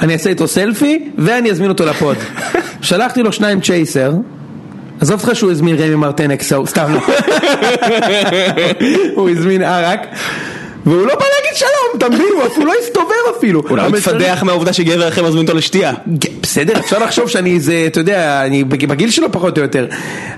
[0.00, 2.16] אני אעשה איתו סלפי, ואני אזמין אותו לפוד.
[2.82, 4.12] שלחתי לו שניים צ'ייסר,
[5.00, 7.00] עזוב אותך שהוא הזמין רמי מרטנק, סתם לא.
[9.16, 10.00] הוא הזמין ערק,
[10.86, 12.26] והוא לא בא להגיד שלום, אתה מבין?
[12.36, 13.08] הוא אפילו לא הסתובב
[13.38, 13.62] אפילו.
[13.70, 15.92] אולי הוא המלצרים- מתפדח מהעובדה שגבר אחר מזמין אותו לשתייה.
[16.42, 19.86] בסדר, אפשר לחשוב שאני איזה, אתה יודע, אני בג- בגיל שלו פחות או יותר.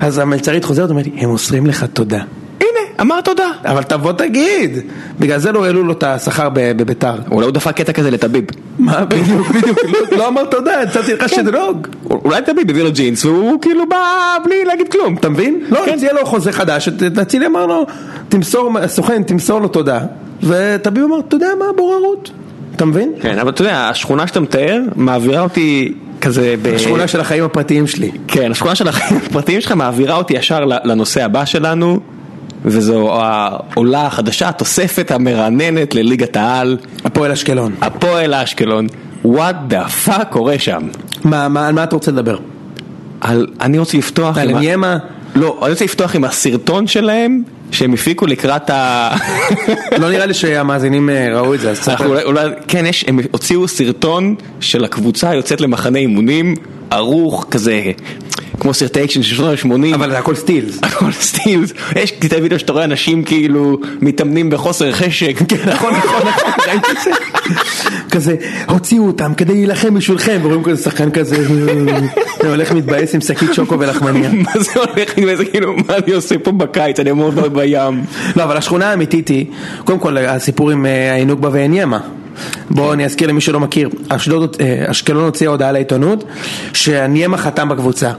[0.01, 2.21] אז המלצרית חוזרת ואומרת לי, הם מוסרים לך תודה.
[2.61, 3.49] הנה, אמר תודה.
[3.65, 4.79] אבל תבוא תגיד.
[5.21, 7.15] בגלל זה לא העלו לו את השכר ב- בביתר.
[7.31, 8.45] אולי הוא דפק קטע כזה לטביב.
[8.79, 9.79] מה, בדיוק, בדיוק,
[10.13, 11.87] לא- לא אמר תודה, הצעתי לך שדרוג.
[12.11, 13.97] אולי טביב הביא לו ג'ינס והוא כאילו בא
[14.45, 15.15] בלי להגיד כלום.
[15.15, 15.61] אתה מבין?
[15.71, 16.89] לא, הציע לו חוזה חדש,
[17.23, 17.87] אצילי אמר לו,
[18.29, 20.01] תמסור, הסוכן, תמסור לו תודה.
[20.43, 22.31] וטביב אמר, אתה יודע מה, בוררות.
[22.77, 23.13] אתה מבין?
[23.21, 26.67] כן, אבל אתה יודע, השכונה שאתה מתאר מעבירה אותי כזה ב...
[26.75, 28.11] השכונה של החיים הפרטיים שלי.
[28.29, 32.01] כן, השכונה של החיים הפרטיים שלך מעבירה אותי ישר לנושא הבא שלנו,
[32.65, 37.75] וזו העולה החדשה, התוספת המרעננת לליגת העל, הפועל אשקלון.
[37.81, 38.87] הפועל אשקלון.
[39.25, 40.83] What the fuck קורה שם.
[41.25, 42.39] מה, מה, על מה אתה רוצה לדבר?
[43.21, 44.99] על, אני רוצה לפתוח על עם ה- עניימה?
[45.35, 49.11] לא, אני רוצה לפתוח עם הסרטון שלהם שהם הפיקו לקראת ה...
[49.99, 52.07] לא נראה לי שהמאזינים אה, ראו את זה, אז תספר.
[52.07, 56.55] אולי, אולי, כן, יש, הם הוציאו סרטון של הקבוצה יוצאת למחנה אימונים,
[56.91, 57.83] ערוך כזה,
[58.61, 59.95] כמו סרטי אקשן של שנות ה-80.
[59.95, 60.79] אבל זה הכל סטילס.
[60.83, 65.37] הכל סטילס, יש קטעי וידאו שאתה רואה אנשים כאילו מתאמנים בחוסר חשק.
[65.73, 67.11] נכון, נכון, נכון, זה.
[68.13, 68.37] כזה,
[68.69, 71.37] הוציאו אותם כדי להילחם בשבילכם, ורואים כזה שחקן כזה,
[72.45, 74.31] הולך מתבאס עם שקית שוקו ולחמניה.
[74.33, 78.05] מה זה הולך איזה כאילו, מה אני עושה פה בקיץ, אני אמור להיות בים.
[78.37, 79.47] לא, אבל השכונה האמיתית היא,
[79.85, 81.99] קודם כל הסיפור עם אה, העינוג בה ועניימה.
[82.71, 86.25] בואו אני אזכיר למי שלא מכיר, אשדוד, אה, אשקלון הוציאה הודעה לעיתונות
[86.73, 88.13] שהניימה חתם בקבוצה.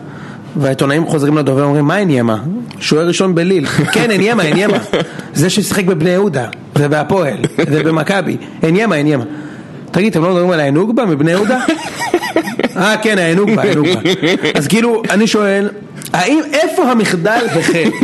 [0.56, 2.38] והעיתונאים חוזרים לדובר ואומרים מה עניימה?
[2.80, 3.66] שוער ראשון בליל.
[3.94, 4.78] כן עניימה, עניימה.
[5.34, 8.38] זה ששיחק בבני יהודה ובהפועל ובמכבי.
[8.64, 9.24] עניימה, עניימה.
[9.92, 11.60] תגיד, אתם לא מדברים על העינוגבה מבני יהודה?
[12.78, 14.00] אה כן, העינוגבה, העינוגבה.
[14.54, 15.70] אז כאילו, אני שואל,
[16.14, 17.90] האם, איפה המחדל החל?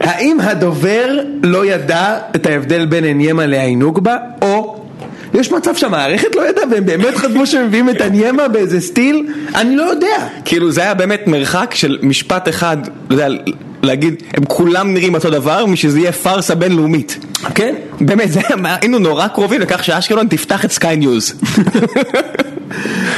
[0.00, 4.63] האם הדובר לא ידע את ההבדל בין עניימה לעינוגבה, או
[5.34, 9.26] יש מצב שהמערכת לא ידעה והם באמת חשבו שהם מביאים את עניימה באיזה steal?
[9.54, 10.16] אני לא יודע.
[10.44, 13.28] כאילו זה היה באמת מרחק של משפט אחד, אתה יודע,
[13.82, 17.18] להגיד, הם כולם נראים אותו דבר, משזה יהיה פארסה בינלאומית.
[17.54, 17.74] כן?
[18.00, 21.34] באמת, זה היה, היינו נורא קרובים לכך שאשקלון תפתח את Sky News.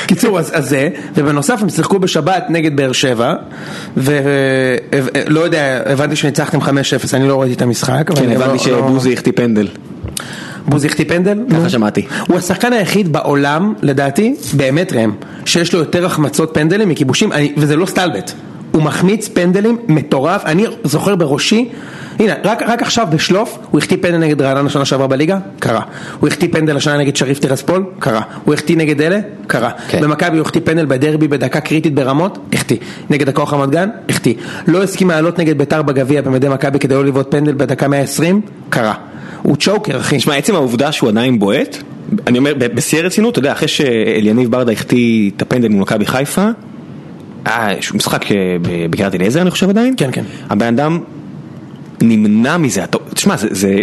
[0.06, 3.34] קיצור, אז, אז זה, ובנוסף הם שיחקו בשבת נגד באר שבע,
[3.96, 6.64] ולא יודע, הבנתי שניצחתם 5-0,
[7.14, 8.10] אני לא ראיתי את המשחק.
[8.12, 9.68] כן, אני הבנתי לא- לא- שבוזי החטיא פנדל.
[10.68, 11.38] בוזי החטיא פנדל?
[11.50, 11.68] ככה.
[11.68, 12.06] שמעתי.
[12.28, 15.12] הוא השחקן היחיד בעולם, לדעתי, באמת ראם,
[15.44, 18.32] שיש לו יותר החמצות פנדלים מכיבושים, אני, וזה לא סטלבט.
[18.72, 21.68] הוא מחמיץ פנדלים מטורף, אני זוכר בראשי
[22.18, 25.38] הנה, רק, רק עכשיו בשלוף, הוא החטיא פנדל נגד רעננה שנה שעברה בליגה?
[25.58, 25.80] קרה.
[26.20, 27.84] הוא החטיא פנדל השנה נגד שריף טרספול?
[27.98, 28.20] קרה.
[28.44, 29.20] הוא החטיא נגד אלה?
[29.46, 29.70] קרה.
[29.88, 30.00] כן.
[30.02, 32.38] במכבי הוא החטיא פנדל בדרבי בדקה קריטית ברמות?
[32.52, 32.76] החטיא.
[33.10, 33.88] נגד הכוח רמת גן?
[34.08, 34.34] החטיא.
[34.66, 38.40] לא הסכים לעלות נגד ביתר בגביע במדי מכבי כדי לא לבעוט פנדל בדקה 120?
[38.70, 38.94] קרה.
[39.46, 40.16] הוא צ'וקר, אחי.
[40.16, 41.76] תשמע, עצם העובדה שהוא עדיין בועט,
[42.26, 46.48] אני אומר, בשיא הרצינות, אתה יודע, אחרי שאליניב ברדה החטיא את הפנדל מול מכבי חיפה,
[47.44, 48.36] היה איזשהו משחק אה,
[48.90, 50.24] בקריית אליעזר אני חושב עדיין, כן, כן.
[50.50, 51.00] הבן אדם
[52.02, 53.74] נמנע מזה, תשמע, זה, זה,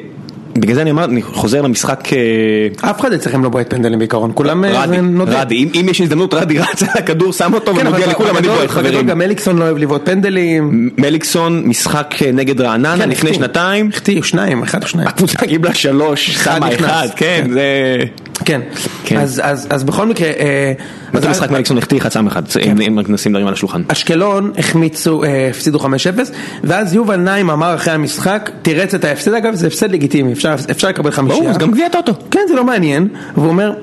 [0.55, 4.31] בגלל זה אני אומר, אני חוזר למשחק, אה, אף אחד אצלכם לא בועט פנדלים בעיקרון,
[4.33, 5.45] כולם אה, רדי, נודד.
[5.51, 9.07] אם, יש הזדמנות רדי רץ על הכדור, שם אותו כן, אבל לכולם, אני בועט חברים.
[9.07, 10.89] גם אליקסון לא אוהב לבעוט פנדלים.
[10.97, 13.33] מליקסון, משחק אה, נגד רעננה כן, לפני.
[13.33, 15.07] שנתיים, החטיא, שניים, אחד או שניים.
[15.07, 16.73] הקבוצה קיבלה שלוש, שמה.
[16.73, 17.53] אחד, כן, כן.
[17.53, 18.03] זה...
[18.45, 18.61] כן,
[19.03, 19.17] כן.
[19.19, 20.73] אז, בכל מקרה, אה,
[21.13, 23.81] זה אז- משחק מליקסון החטיא חצם אחד, אם- אם נשים דברים על השולחן.
[23.87, 26.31] אשקלון החמיצו, אה, הפסידו 5-0,
[26.63, 30.87] ואז יובל נעים אמר אחרי המשחק, תירץ את ההפסד, אגב זה הפסד לגיטימי, אפשר, אפשר
[30.87, 31.41] לקבל חמישייה.
[31.41, 32.13] ברור, זה גם גביע טוטו.
[32.31, 33.73] כן, זה לא מעניין, והוא אומר,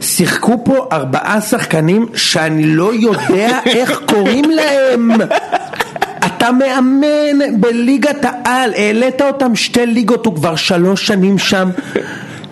[0.00, 5.10] שיחקו פה ארבעה שחקנים שאני לא יודע איך קוראים להם.
[6.26, 11.68] אתה מאמן בליגת העל, העלית אותם שתי ליגות, הוא כבר שלוש שנים שם.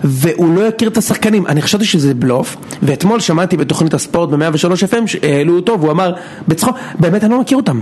[0.04, 5.06] והוא לא יכיר את השחקנים, אני חשבתי שזה בלוף, ואתמול שמעתי בתוכנית הספורט ב-103 FM
[5.06, 6.12] שהעלו אותו והוא אמר
[6.48, 7.80] בצחוק, באמת אני לא מכיר אותם.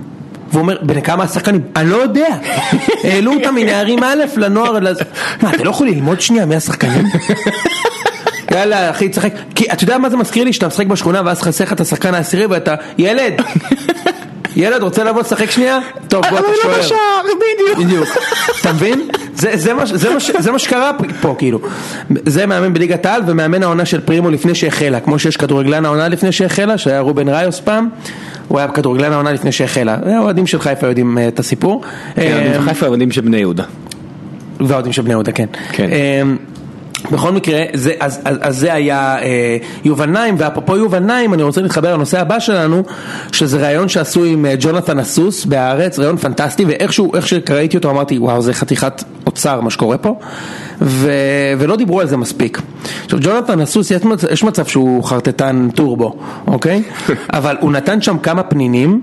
[0.51, 1.61] והוא אומר, בני כמה השחקנים?
[1.77, 2.37] אני לא יודע.
[3.05, 4.79] העלו אותם מנערים א' לנוער,
[5.43, 7.05] מה, אתה לא יכול ללמוד שנייה מי השחקנים?
[8.53, 10.53] יאללה אחי תשחק, כי אתה יודע מה זה מזכיר לי?
[10.53, 13.43] שאתה משחק בשכונה ואז חסר לך את השחקן העשירי ואתה ילד,
[14.57, 15.79] ילד רוצה לבוא לשחק שנייה?
[16.09, 16.47] טוב בוא אתה
[16.83, 16.99] שוער.
[17.25, 17.79] בדיוק.
[17.87, 18.09] בדיוק,
[18.61, 19.09] אתה מבין?
[19.35, 21.61] זה, זה, מה, ש- זה, מה, ש- זה מה שקרה פה כאילו,
[22.27, 26.33] זה מאמן בליגת העל ומאמן העונה של פרימו לפני שהחלה, כמו שיש כדורגלן העונה לפני
[26.33, 27.89] שהחלה, שהיה רובן ראיוס פעם,
[28.49, 31.83] הוא היה כדורגלן העונה לפני שהחלה, האוהדים של חיפה יודעים אה, את הסיפור,
[32.19, 32.23] אה,
[32.55, 33.65] כן, חיפה עבדים של בני יהודה.
[34.61, 35.47] והאוהדים של בני יהודה, כן.
[35.73, 35.89] כן.
[37.13, 41.43] בכל מקרה, זה, אז, אז, אז זה היה אה, יובל נעים, ואפרופו יובל נעים, אני
[41.43, 42.83] רוצה להתחבר לנושא הבא שלנו,
[43.33, 48.19] שזה ראיון שעשו עם אה, ג'ונתן אסוס בהארץ, ראיון פנטסטי, ואיכשהו, איך שראיתי אותו אמרתי,
[48.19, 50.19] וואו, זה חתיכת אוצר מה שקורה פה,
[50.83, 51.11] ו,
[51.59, 52.61] ולא דיברו על זה מספיק.
[53.05, 56.83] עכשיו, ג'ונתן אסוס, יש מצב, יש מצב שהוא חרטטן טורבו, אוקיי?
[57.39, 59.01] אבל הוא נתן שם כמה פנינים,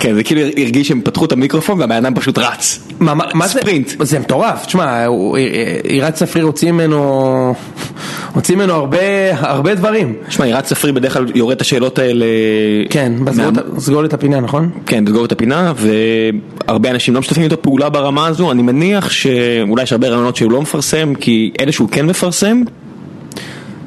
[0.00, 2.88] כן, זה כאילו הרגיש שהם פתחו את המיקרופון והבן אדם פשוט רץ.
[3.00, 3.58] מה, מה, זה?
[3.60, 3.90] ספרינט.
[4.00, 5.06] זה מטורף, תשמע,
[5.84, 7.54] עירת צפריר הוציא ממנו,
[8.34, 8.98] הוציא ממנו הרבה,
[9.38, 10.14] הרבה דברים.
[10.28, 12.26] שמע, ירד צפרי בדרך כלל יורד את השאלות האלה...
[12.90, 13.32] כן, מה-
[13.78, 14.70] סגור לי את הפינה, נכון?
[14.86, 15.72] כן, לסגור את הפינה,
[16.66, 20.52] והרבה אנשים לא משתפים איתו פעולה ברמה הזו, אני מניח שאולי יש הרבה רעיונות שהוא
[20.52, 22.62] לא מפרסם, כי אלה שהוא כן מפרסם,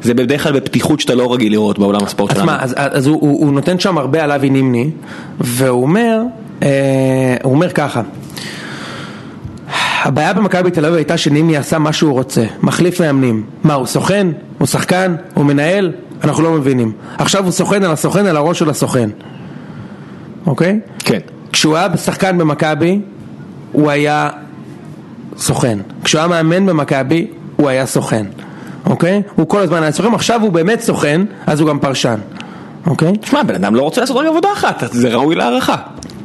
[0.03, 2.51] זה בדרך כלל בפתיחות שאתה לא רגיל לראות בעולם הספורט אז שלנו.
[2.51, 4.89] מה, אז, אז הוא, הוא, הוא נותן שם הרבה על אבי נימני,
[5.39, 6.21] והוא אומר,
[6.63, 6.69] אה,
[7.43, 8.01] הוא אומר ככה,
[10.03, 13.43] הבעיה במכבי תל אביב הייתה שנימני עשה מה שהוא רוצה, מחליף מאמנים.
[13.63, 14.27] מה, הוא סוכן?
[14.57, 15.15] הוא שחקן?
[15.33, 15.91] הוא מנהל?
[16.23, 16.91] אנחנו לא מבינים.
[17.17, 19.09] עכשיו הוא סוכן על הסוכן על הראש של הסוכן.
[20.45, 20.79] אוקיי?
[20.99, 21.19] כן.
[21.51, 22.99] כשהוא היה שחקן במכבי,
[23.71, 24.29] הוא היה
[25.37, 25.79] סוכן.
[26.03, 28.25] כשהוא היה מאמן במכבי, הוא היה סוכן.
[28.85, 29.21] אוקיי?
[29.35, 32.19] הוא כל הזמן היה סוכן, עכשיו הוא באמת סוכן, אז הוא גם פרשן.
[32.87, 33.13] אוקיי?
[33.25, 35.75] שמע, בן אדם לא רוצה לעשות רק עבודה אחת, זה ראוי להערכה.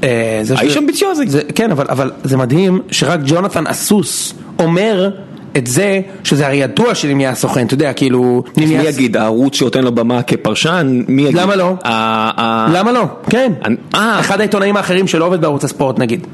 [0.02, 1.24] אה, האיש אמביציוזי.
[1.54, 5.10] כן, אבל, אבל זה מדהים שרק ג'ונתן אסוס אומר
[5.56, 8.42] את זה, שזה הרי ידוע שנימי היה סוכן, אתה יודע, כאילו...
[8.56, 11.40] מי יגיד, הערוץ שנותן לו במה כפרשן, מי יגיד?
[11.40, 11.74] למה לא?
[12.72, 13.04] למה לא?
[13.30, 13.52] כן.
[13.94, 14.20] אה.
[14.20, 16.26] אחד העיתונאים האחרים שלא עובד בערוץ הספורט נגיד.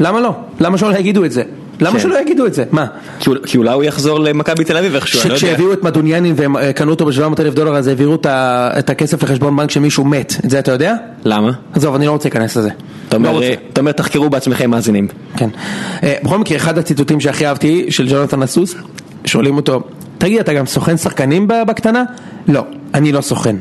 [0.00, 0.30] למה לא?
[0.60, 1.42] למה שלא יגידו את זה?
[1.80, 1.98] למה כן.
[2.00, 2.64] שלא יגידו את זה?
[2.72, 2.86] מה?
[3.20, 5.46] כי אול- כי אולי הוא יחזור למכבי תל אביב איכשהו, אני לא יודע.
[5.46, 9.56] שכשהביאו את מדוניאנים והם אה, קנו אותו ב-700 אלף דולר אז העבירו את הכסף לחשבון
[9.56, 10.94] בנק שמישהו מת, את זה אתה יודע?
[11.24, 11.50] למה?
[11.74, 12.70] עזוב, אני לא רוצה להיכנס לזה.
[13.08, 13.52] אתה לא אומר.
[13.72, 15.08] אתה אומר, תחקרו בעצמכם מאזינים.
[15.36, 15.48] כן.
[16.02, 18.74] אה, בכל מקרה, אחד הציטוטים שהכי אהבתי של ג'ונתן אסוס,
[19.24, 19.80] שואלים אותו,
[20.18, 22.04] תגיד, אתה גם סוכן שחקנים בקטנה?
[22.48, 23.56] לא, אני לא סוכן,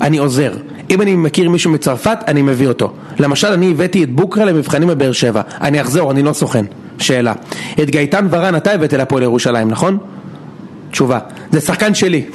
[0.00, 0.52] אני עוזר.
[0.90, 2.92] אם אני מכיר מישהו מצרפת, אני מביא אותו.
[3.18, 5.42] למשל, אני הבאתי את בוקרה למבחנים בבאר שבע.
[5.60, 6.64] אני אחזור, אני לא סוכן.
[6.98, 7.32] שאלה.
[7.82, 9.98] את גייטן ורן אתה הבאת להפועל ירושלים, נכון?
[10.90, 11.18] תשובה.
[11.50, 12.24] זה שחקן שלי.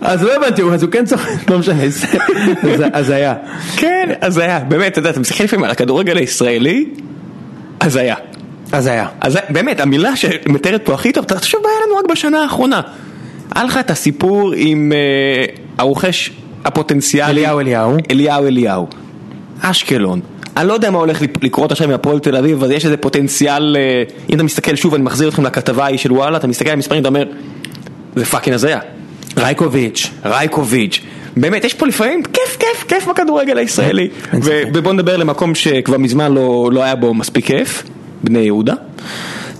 [0.00, 3.34] אז לא הבנתי, אז הוא כן סוכן, לא משנה, זה- הזיה.
[3.76, 6.86] כן, אז היה, באמת, אתה יודע, אתה מסתכל לפעמים על הכדורגל הישראלי.
[7.80, 8.14] הזיה.
[9.20, 12.80] אז באמת, המילה שמתארת פה הכי טוב, אתה חושב היה לנו רק בשנה האחרונה.
[13.54, 15.44] היה לך את הסיפור עם אה,
[15.78, 16.30] הרוכש
[16.64, 17.30] הפוטנציאלי.
[17.30, 17.96] אליהו אליהו.
[18.10, 18.86] אליהו אליהו.
[19.60, 20.20] אשקלון.
[20.56, 23.76] אני לא יודע מה הולך לקרות עכשיו עם הפועל תל אביב, אבל יש איזה פוטנציאל,
[23.76, 26.74] אה, אם אתה מסתכל שוב, אני מחזיר אתכם לכתבה ההיא של וואלה, אתה מסתכל על
[26.74, 27.24] המספרים, אתה אומר,
[28.16, 28.80] זה fucking הזיה.
[29.36, 30.10] רייקוביץ'.
[30.24, 31.00] רייקוביץ'.
[31.36, 34.08] באמת, יש פה לפעמים כיף, כיף, כיף בכדורגל הישראלי.
[34.74, 37.82] ובוא נדבר למקום שכבר מזמן לא, לא היה בו מספיק כיף.
[38.24, 38.74] בני יהודה?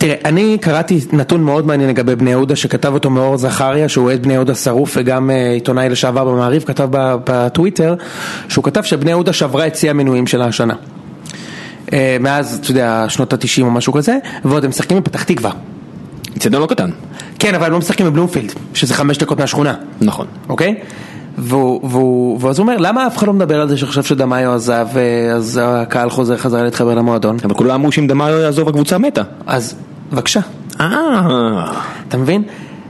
[0.01, 4.23] תראה, אני קראתי נתון מאוד מעניין לגבי בני יהודה שכתב אותו מאור זכריה שהוא אוהד
[4.23, 7.95] בני יהודה שרוף וגם אה, עיתונאי לשעבר במעריב כתב בטוויטר
[8.49, 10.75] שהוא כתב שבני יהודה שברה את שיא המינויים שלה השנה
[11.93, 15.51] אה, מאז, אתה יודע, שנות התשעים או משהו כזה ועוד הם משחקים בפתח תקווה
[16.37, 16.91] אצטדיון לא קטן.
[17.39, 20.27] כן, אבל הם לא משחקים בבלומפילד שזה חמש דקות מהשכונה נכון.
[20.49, 20.75] אוקיי?
[21.39, 25.61] ואז הוא אומר, למה אף אחד לא מדבר על זה שעכשיו שדמאיו עזב, אה, אז
[25.63, 27.37] הקהל חוזר חזרה להתחבר למועדון?
[27.45, 29.23] אבל כולם אמרו שאם דמאיו יעזוב הקבוצה מתה.
[29.47, 29.75] אז
[30.13, 30.41] בבקשה,
[30.81, 31.73] אה.
[32.09, 32.43] אתה מבין?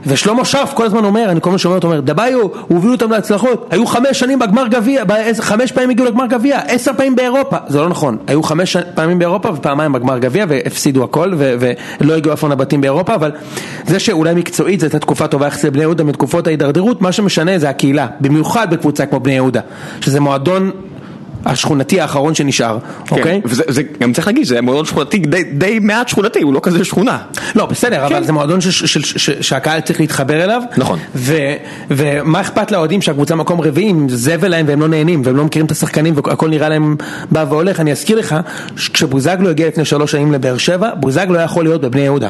[0.05, 3.11] ושלמה שרף כל הזמן אומר, אני כל הזמן שומע אותו אומר, דבאיו, הוא הוביל אותם
[3.11, 5.03] להצלחות, היו חמש שנים בגמר גביע,
[5.39, 9.49] חמש פעמים הגיעו לגמר גביע, עשר פעמים באירופה, זה לא נכון, היו חמש פעמים באירופה
[9.53, 13.31] ופעמיים בגמר גביע והפסידו הכל ולא הגיעו אף פעם לבתים באירופה, אבל
[13.85, 17.69] זה שאולי מקצועית זו הייתה תקופה טובה יחסית לבני יהודה מתקופות ההידרדרות, מה שמשנה זה
[17.69, 19.61] הקהילה, במיוחד בקבוצה כמו בני יהודה,
[20.01, 20.71] שזה מועדון
[21.45, 22.77] השכונתי האחרון שנשאר,
[23.11, 23.23] אוקיי?
[23.23, 26.59] כן, וזה זה- גם צריך להגיד, זה מועדון שכונתי די- די מעט שכונתי, הוא לא
[26.63, 27.17] כזה שכונה.
[27.55, 30.61] לא, בסדר, אבל זה מועדון ש- ש- ש- ש- שהקהל צריך להתחבר אליו.
[30.77, 30.99] נכון.
[31.15, 31.53] ו-
[31.91, 35.65] ומה אכפת לאוהדים שהקבוצה מקום רביעי, אם זבל להם והם לא נהנים, והם לא מכירים
[35.65, 36.95] את השחקנים והכל נראה להם
[37.31, 37.79] בא והולך.
[37.79, 38.35] אני אזכיר לך,
[38.75, 42.29] כשבוזגלו הגיע לפני שלוש שנים לבאר שבע, בוזגלו היה יכול להיות בבני יהודה.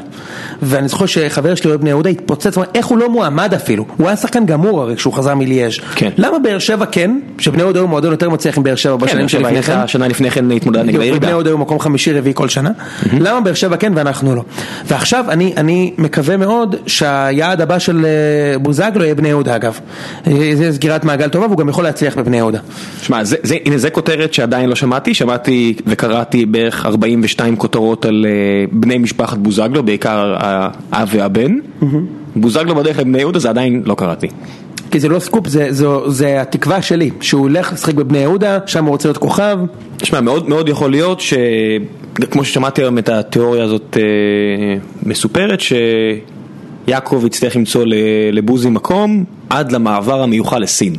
[0.62, 3.86] ואני זוכר שחבר שלי אוהד בני יהודה התפוצץ, איך הוא לא מועמד אפילו?
[3.98, 5.74] הוא היה שחקן גמור הרי כשהוא חזר מליאז'.
[5.96, 6.10] כן.
[6.18, 7.20] למה באר שבע כן?
[7.40, 9.88] שבני יהודה הוא מועדון יותר מצליח עם באר שבע בשנים שבע שלפני כן?
[9.88, 11.18] שנה לפני כן התמודדה נגד הירידה.
[11.18, 12.72] ובני יהודה היו מקום חמישי רביעי כל שנה,
[13.20, 14.44] למה באר שבע כן ואנחנו לא?
[14.86, 19.80] ועכשיו אני, אני מקווה מאוד שהיעד הבא של אה, בוזגלו יהיה בני יהודה אגב.
[20.28, 22.60] אה, זה סגירת מעגל טובה והוא גם יכול להצליח בבני יהודה.
[23.02, 23.22] שמע,
[23.66, 29.38] הנה זה כותרת שעדיין לא שמעתי, שמעתי וקראתי בערך 42 כותרות על uh, בני משפחת
[29.38, 31.52] בוזגלו, בעיקר האב והבן.
[32.36, 34.28] בוזגלו בדרך לבני יהודה זה עדיין לא קראתי.
[34.92, 38.86] כי זה לא סקופ, זה, זה, זה התקווה שלי, שהוא ילך לשחק בבני יהודה, שם
[38.86, 39.58] הוא רוצה להיות כוכב.
[39.98, 41.34] תשמע, מאוד מאוד יכול להיות ש...
[42.32, 45.60] כמו ששמעתי היום את התיאוריה הזאת אה, מסופרת,
[46.88, 47.84] שיעקב יצטרך למצוא
[48.32, 50.96] לבוזי מקום עד למעבר המיוחל לסין.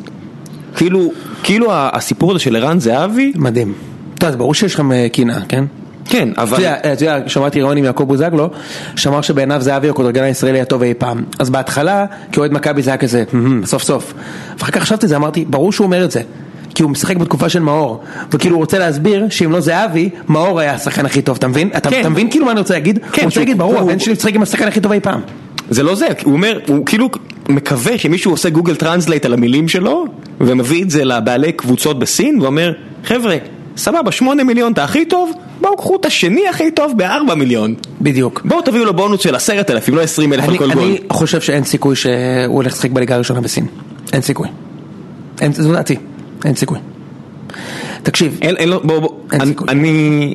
[0.76, 3.72] כאילו, כאילו הסיפור הזה של ערן זהבי, מדהים.
[4.14, 5.64] אתה יודע, ברור שיש לכם אה, קנאה, כן?
[6.04, 6.64] כן, אבל...
[6.64, 8.50] אתה יודע, שמעתי ראיון עם יעקב בוזגלו,
[8.96, 11.24] שאמר שבעיניו זהבי הכדורגלן הישראלי הטוב אי פעם.
[11.38, 14.14] אז בהתחלה, כאוהד מכבי זה היה כזה, "מהמם, סוף סוף.
[14.58, 16.20] ואחר כך חשבתי זה, אמרתי, ברור שהוא אומר את זה.
[16.74, 18.00] כי הוא משחק בתקופה של מאור,
[18.32, 21.70] וכאילו הוא רוצה להסביר שאם לא זהבי, מאור היה השחקן הכי טוב, אתה מבין?
[21.76, 22.00] אתה, כן.
[22.00, 22.98] אתה מבין כאילו מה אני רוצה להגיד?
[23.12, 25.20] כן, הוא רוצה להגיד, ברור, הוא- הבן שלי משחק עם השחקן הכי טוב אי פעם.
[25.70, 27.08] זה לא זה, הוא אומר, הוא כאילו
[27.48, 30.04] מקווה שמישהו עושה Google Translate על המילים שלו
[30.40, 32.72] ומביא את זה לבעלי קבוצות בסין ואומר,
[33.04, 33.36] חבר'ה,
[33.76, 37.74] סבבה, שמונה מיליון אתה הכי טוב, בואו קחו את השני הכי טוב בארבע מיליון.
[38.00, 38.42] בדיוק.
[38.44, 40.84] בואו תביאו לו בונוס של עשרת אלפים, לא עשרים אלף על כל גול.
[40.84, 42.12] אני חושב שאין סיכוי שהוא
[42.46, 43.66] הולך לשחק בליגה הראשונה בסין.
[44.12, 44.48] אין סיכוי.
[45.40, 45.96] אין, זו דעתי,
[46.44, 46.78] אין סיכוי.
[48.02, 49.68] תקשיב, אין, אין לו, בוא, בוא, אין אני, סיכוי.
[49.68, 50.34] אני,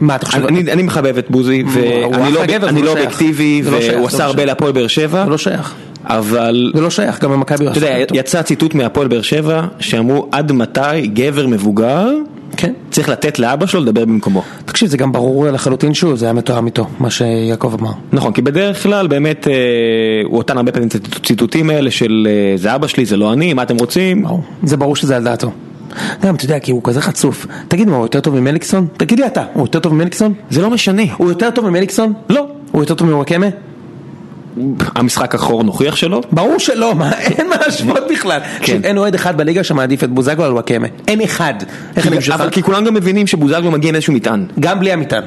[0.00, 0.44] מה אתה חושב?
[0.46, 2.90] אני, אני מחבב את בוזי, ואני לא, גבר, אני לא לא.
[2.90, 4.44] אובייקטיבי, לא והוא עשה לא הרבה.
[4.44, 5.74] להפועל באר שבע, זה לא שייך.
[6.04, 8.04] אבל, זה לא שייך, גם במכבי הוא אתה יודע, עשה.
[8.12, 12.10] יצא ציטוט מהפועל באר שבע, שאמרו עד מתי גבר מבוגר
[12.56, 12.72] כן.
[12.90, 14.42] צריך לתת לאבא שלו לדבר במקומו.
[14.64, 17.92] תקשיב, זה גם ברור לחלוטין שהוא, זה היה מתואם איתו, מה שיעקב אמר.
[18.12, 19.52] נכון, כי בדרך כלל באמת אה,
[20.24, 23.54] הוא אותן הרבה פעמים את הציטוטים האלה של אה, זה אבא שלי, זה לא אני,
[23.54, 24.22] מה אתם רוצים?
[24.22, 24.42] ברור.
[24.62, 25.50] זה ברור שזה על דעתו.
[26.22, 27.46] גם, אתה יודע, כי הוא כזה חצוף.
[27.68, 28.86] תגיד מה, הוא יותר טוב ממליקסון?
[28.96, 30.34] תגיד לי אתה, הוא יותר טוב ממליקסון?
[30.50, 31.02] זה לא משנה.
[31.16, 32.12] הוא יותר טוב ממליקסון?
[32.28, 32.46] לא.
[32.72, 33.46] הוא יותר טוב מוואקמה?
[34.94, 36.20] המשחק האחרון הוכיח שלא.
[36.32, 38.40] ברור שלא, מה, אין מה להשוות בכלל.
[38.60, 38.80] כן.
[38.84, 40.88] אין אוהד אחד בליגה שמעדיף את בוזגלו על וואקמה.
[41.08, 41.54] אין אחד.
[42.34, 44.46] אבל כי כולם גם מבינים שבוזגלו מגיע עם איזשהו מטען.
[44.60, 45.22] גם בלי המטען.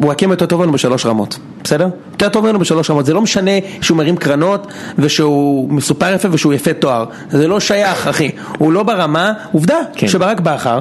[0.00, 1.88] וואקמה יותר טוב ממנו בשלוש רמות, בסדר?
[2.12, 3.50] יותר טוב ממנו בשלוש רמות, זה לא משנה
[3.80, 4.66] שהוא מרים קרנות
[4.98, 10.08] ושהוא מסופר יפה ושהוא יפה תואר, זה לא שייך אחי, הוא לא ברמה, עובדה כן.
[10.08, 10.80] שברק בכר,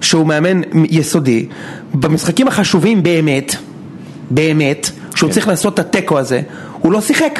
[0.00, 1.46] שהוא מאמן יסודי,
[1.94, 3.56] במשחקים החשובים באמת,
[4.30, 5.34] באמת, שהוא כן.
[5.34, 6.40] צריך לעשות את התיקו הזה,
[6.82, 7.38] הוא לא שיחק.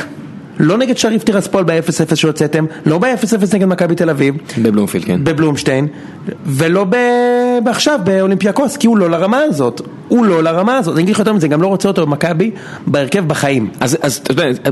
[0.59, 5.25] לא נגד שריף טירספול ב-0-0 שהוצאתם, לא ב-0-0 נגד מכבי תל אביב, בבלומפילד, כן.
[5.25, 5.89] בבלומשטיין,
[6.47, 6.97] ולא ב...
[7.67, 9.81] עכשיו באולימפיאקוס, כי הוא לא לרמה הזאת.
[10.09, 10.95] הוא לא לרמה הזאת.
[10.95, 12.51] אני אגיד לך יותר מזה, גם לא רוצה אותו במכבי
[12.87, 13.69] בהרכב בחיים.
[13.81, 14.21] אז, אז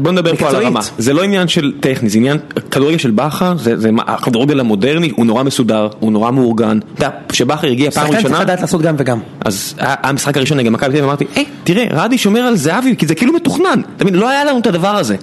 [0.02, 0.66] בוא נדבר פה על מקצועית.
[0.66, 0.80] הרמה.
[0.98, 2.38] זה לא עניין של טכני, זה עניין,
[2.70, 6.78] כדורגל של בכר, זה, זה הכדורגל המודרני, הוא נורא מסודר, הוא נורא מאורגן.
[6.94, 9.18] אתה יודע, כשבכר הגיע פעם שחקן צריך ראשונה, לדעת לעשות גם וגם.
[9.44, 13.06] אז המשחק הראשון נגד מכבי תל אביב, אמרתי, היי, תראה, רדי שומר על זהבי, כי
[13.06, 13.80] זה כאילו מתוכנן.
[14.00, 15.16] מבין, לא היה לנו את הדבר הזה.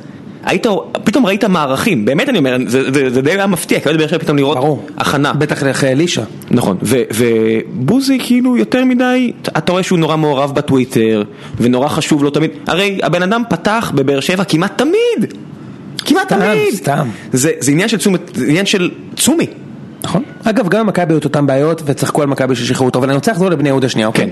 [0.48, 0.68] היית,
[1.04, 4.08] פתאום ראית מערכים, באמת אני אומר, זה, זה, זה די היה מפתיע, כי היית באר
[4.08, 4.86] שבע פתאום לראות ברור.
[4.98, 5.34] הכנה.
[5.34, 6.24] בטח אחרי אלישע.
[6.52, 11.24] נכון, ו- ובוזי כאילו יותר מדי, אתה רואה שהוא נורא מעורב בטוויטר,
[11.58, 15.34] ונורא חשוב לו תמיד, הרי הבן אדם פתח בבאר שבע כמעט תמיד,
[15.98, 17.08] כמעט סתם, תמיד, סתם.
[17.34, 19.48] זה, זה עניין של תשומת, זה עניין של תשומי,
[20.08, 20.24] נכון.
[20.44, 23.32] אגב, גם מכבי היו את אותן בעיות וצחקו על מכבי ששחררו אותו, אבל אני רוצה
[23.32, 24.30] לחזור לבני יהודה שנייה, אוקיי?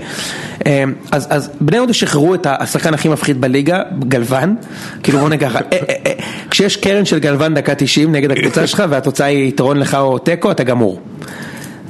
[0.60, 0.88] כן.
[1.12, 4.56] אז, אז בני יהודה שחררו את השחקן הכי מפחיד בליגה, גלוון,
[5.02, 6.12] כאילו בוא נגיד ככה, אה, אה, אה,
[6.50, 10.50] כשיש קרן של גלוון דקה 90 נגד הקבוצה שלך והתוצאה היא יתרון לך או תיקו,
[10.50, 11.00] אתה גמור.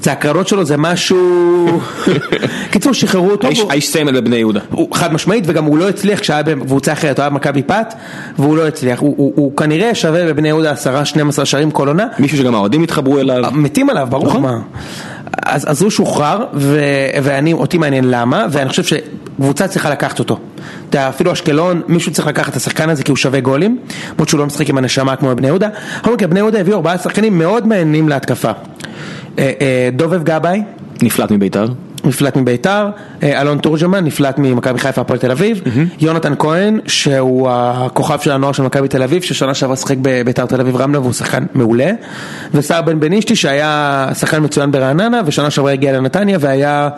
[0.07, 1.81] זה הקרנות שלו זה משהו,
[2.73, 4.61] קיצור שחררו אותו, האיש- סמל בבני יהודה.
[4.95, 7.95] חד משמעית וגם הוא לא הצליח כשהיה בקבוצה אחרת, הוא היה במכבי פת
[8.38, 10.73] והוא לא הצליח, הוא, כנראה שווה בבני יהודה
[11.40, 13.45] 10-12 שערים כל עונה, מישהו שגם האוהדים התחברו אליו.
[13.53, 14.27] מתים עליו, ברור.
[14.27, 14.42] נכון.
[14.42, 14.59] מה.
[15.47, 16.81] אז, אז הוא שוחרר, ו,
[17.23, 20.38] ואני, אותי מעניין למה, ואני חושב שקבוצה צריכה לקחת אותו.
[20.88, 23.79] אתה יודע, אפילו אשקלון, מישהו צריך לקחת את השחקן הזה כי הוא שווה גולים,
[24.12, 25.69] למרות שהוא לא משחק עם הנשמה כמו בבני יהודה.
[26.01, 28.51] בכל מקרה, בני יהודה הביאו ארבעה שחקנים מאוד מעניינים להתקפה.
[29.38, 30.62] אה, אה, דובב גבאי,
[31.03, 31.66] נפלט מביתר.
[32.05, 32.88] נפלט מביתר,
[33.22, 35.61] אה, אלון תורג'מן נפלט ממכבי חיפה הפועל תל אביב,
[36.01, 40.61] יונתן כהן שהוא הכוכב של הנוער של מכבי תל אביב ששנה שעברה שיחק בביתר תל
[40.61, 41.90] אביב רמלה והוא שחקן מעולה,
[42.55, 46.88] וסער בן בנישתי שהיה שחקן מצוין ברעננה ושנה שעברה הגיע לנתניה והיה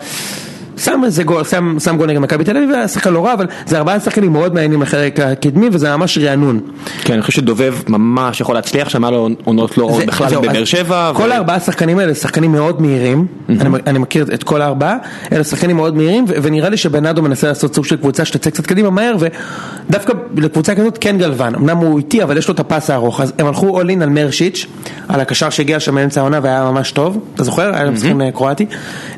[0.79, 3.47] שם איזה גול, שם, שם גול נגד מכבי תל אביב, היה שחקן לא רע, אבל
[3.67, 6.61] זה ארבעה שחקנים מאוד מעניינים לחלק הקדמי וזה ממש רענון.
[7.01, 10.64] כן, אני חושב שדובב ממש יכול להצליח, שם היה לו עונות לא רעות בכלל בבאר
[10.64, 11.12] שבע.
[11.14, 14.97] כל הארבעה השחקנים האלה שחקנים מאוד מהירים, אני, אני מכיר את כל הארבעה,
[15.33, 18.91] אלה שחקנים מאוד מהירים ונראה לי שבנאדו מנסה לעשות סוג של קבוצה שתצא קצת קדימה
[18.91, 23.21] מהר ודווקא לקבוצה כזאת כן גלוון, אמנם הוא איטי אבל יש לו את הפס הארוך,
[23.21, 24.67] אז הם הלכו אול אין על מרשיץ',
[25.09, 27.75] על הקשר שהגיע שם באמצע העונה והיה ממש טוב, אתה זוכר?
[27.75, 28.67] היה להם משחקים אה, קרואטי,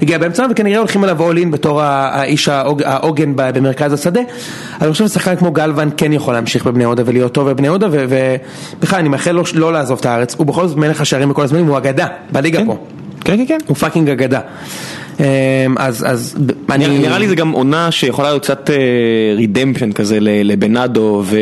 [0.02, 4.20] הגיע באמצע וכנראה הולכים עליו all in בתור ה- האיש העוג- העוגן במרכז השדה,
[4.82, 8.98] אני חושב ששחקן כמו גלוון כן יכול להמשיך בבני יהודה ולהיות טוב בבני יהודה ובכלל
[8.98, 11.78] אני מאחל לו לא לעזוב את הארץ, הוא בכל זאת מלך השערים בכל הזמנים, הוא
[11.78, 12.76] אגדה בליגה פה.
[13.24, 13.58] כן, כן, כן.
[13.66, 14.40] הוא fucking אגדה.
[15.20, 15.24] אמ,
[15.78, 16.36] אז, אז,
[16.70, 16.98] אני...
[16.98, 18.70] נראה לי זה גם עונה שיכולה להיות קצת
[19.36, 21.38] redemption כזה ל- לבנאדו, ו...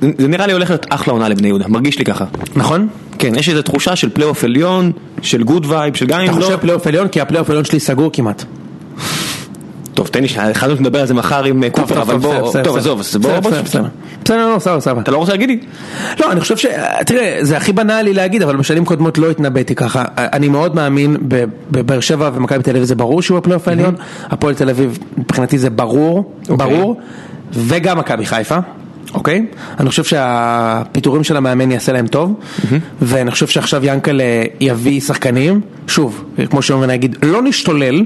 [0.00, 2.24] זה- נראה לי הולך להיות אחלה עונה לבני יהודה, מרגיש לי ככה.
[2.56, 2.88] נכון?
[3.18, 6.44] כן, יש איזו תחושה של פלייאוף עליון, של good vibe, של גם אתה אם לא...
[6.44, 7.08] חושב פלייאוף עליון?
[7.08, 8.44] כי הפלייאוף עליון שלי סגור כמעט.
[9.94, 12.34] טוב, תן לי שנייה, התחלנו לדבר על זה מחר עם אה, קופר, אבל בוא...
[12.64, 13.38] טוב, עזוב, בוא...
[13.40, 13.82] בוא- בסדר,
[14.24, 15.00] בסדר, לא, סבבה, סבבה.
[15.00, 15.58] אתה לא רוצה להגיד לי?
[16.20, 16.66] לא, אני חושב ש...
[17.06, 20.04] תראה, זה הכי בנאלי להגיד, אבל בשנים קודמות לא התנבאתי ככה.
[20.16, 21.16] אני מאוד מאמין
[21.70, 23.94] בבאר שבע ומכבי תל אביב זה ברור שהוא בפלייאוף העליון.
[24.30, 27.00] הפועל תל אביב, מבחינתי זה ברור, ברור.
[27.52, 28.58] וגם מכבי חיפה.
[29.14, 29.46] אוקיי?
[29.80, 32.34] אני חושב שהפיטורים של המאמן יעשה להם טוב,
[33.02, 34.24] ואני חושב שעכשיו ינקלה
[34.60, 38.04] יביא שחקנים, שוב, כמו שאומרים להגיד, לא נשתולל,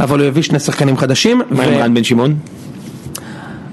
[0.00, 2.34] אבל הוא יביא שני שחקנים חדשים, מה עם רן בן שמעון?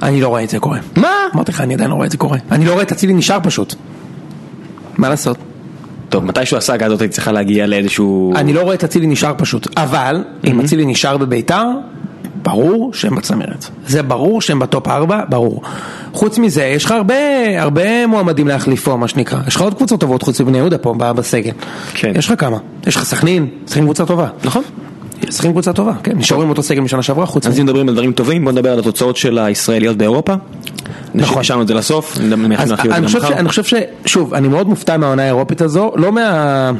[0.03, 0.79] אני לא רואה את זה קורה.
[0.95, 1.09] מה?
[1.35, 2.37] אמרתי לך, אני עדיין לא רואה את זה קורה.
[2.51, 3.75] אני לא רואה את אצילי נשאר פשוט.
[4.97, 5.37] מה לעשות?
[6.09, 8.33] טוב, מתישהו הסאגה הזאת צריכה להגיע לאיזשהו...
[8.35, 9.67] אני לא רואה את אצילי נשאר פשוט.
[9.77, 11.65] אבל, אם אצילי נשאר בביתר,
[12.45, 13.65] ברור שהם בצמרת.
[13.87, 15.61] זה ברור שהם בטופ 4, ברור.
[16.13, 17.15] חוץ מזה, יש לך הרבה,
[17.61, 19.39] הרבה מועמדים להחליפו, מה שנקרא.
[19.47, 21.51] יש לך עוד קבוצות טובות חוץ מבני יהודה פה בסגל.
[21.93, 22.11] כן.
[22.15, 22.57] יש לך כמה.
[22.87, 24.27] יש לך סכנין, סכנין קבוצה טובה.
[24.43, 24.63] נכון.
[25.29, 26.17] סכנין קבוצה טובה, כן.
[26.17, 27.61] נשארו עם אותו סגל משנה שעברה, חוץ אז מזה.
[27.61, 30.33] אם מדברים על דברים טובים, בוא נדבר על התוצאות של הישראליות באירופה.
[31.15, 31.39] נכון.
[31.39, 32.73] נשארנו את זה לסוף, אני אז
[33.47, 33.73] חושב, ש.
[34.05, 36.71] שוב, אני מאוד מופתע מהעונה האירופית הזו, לא מה...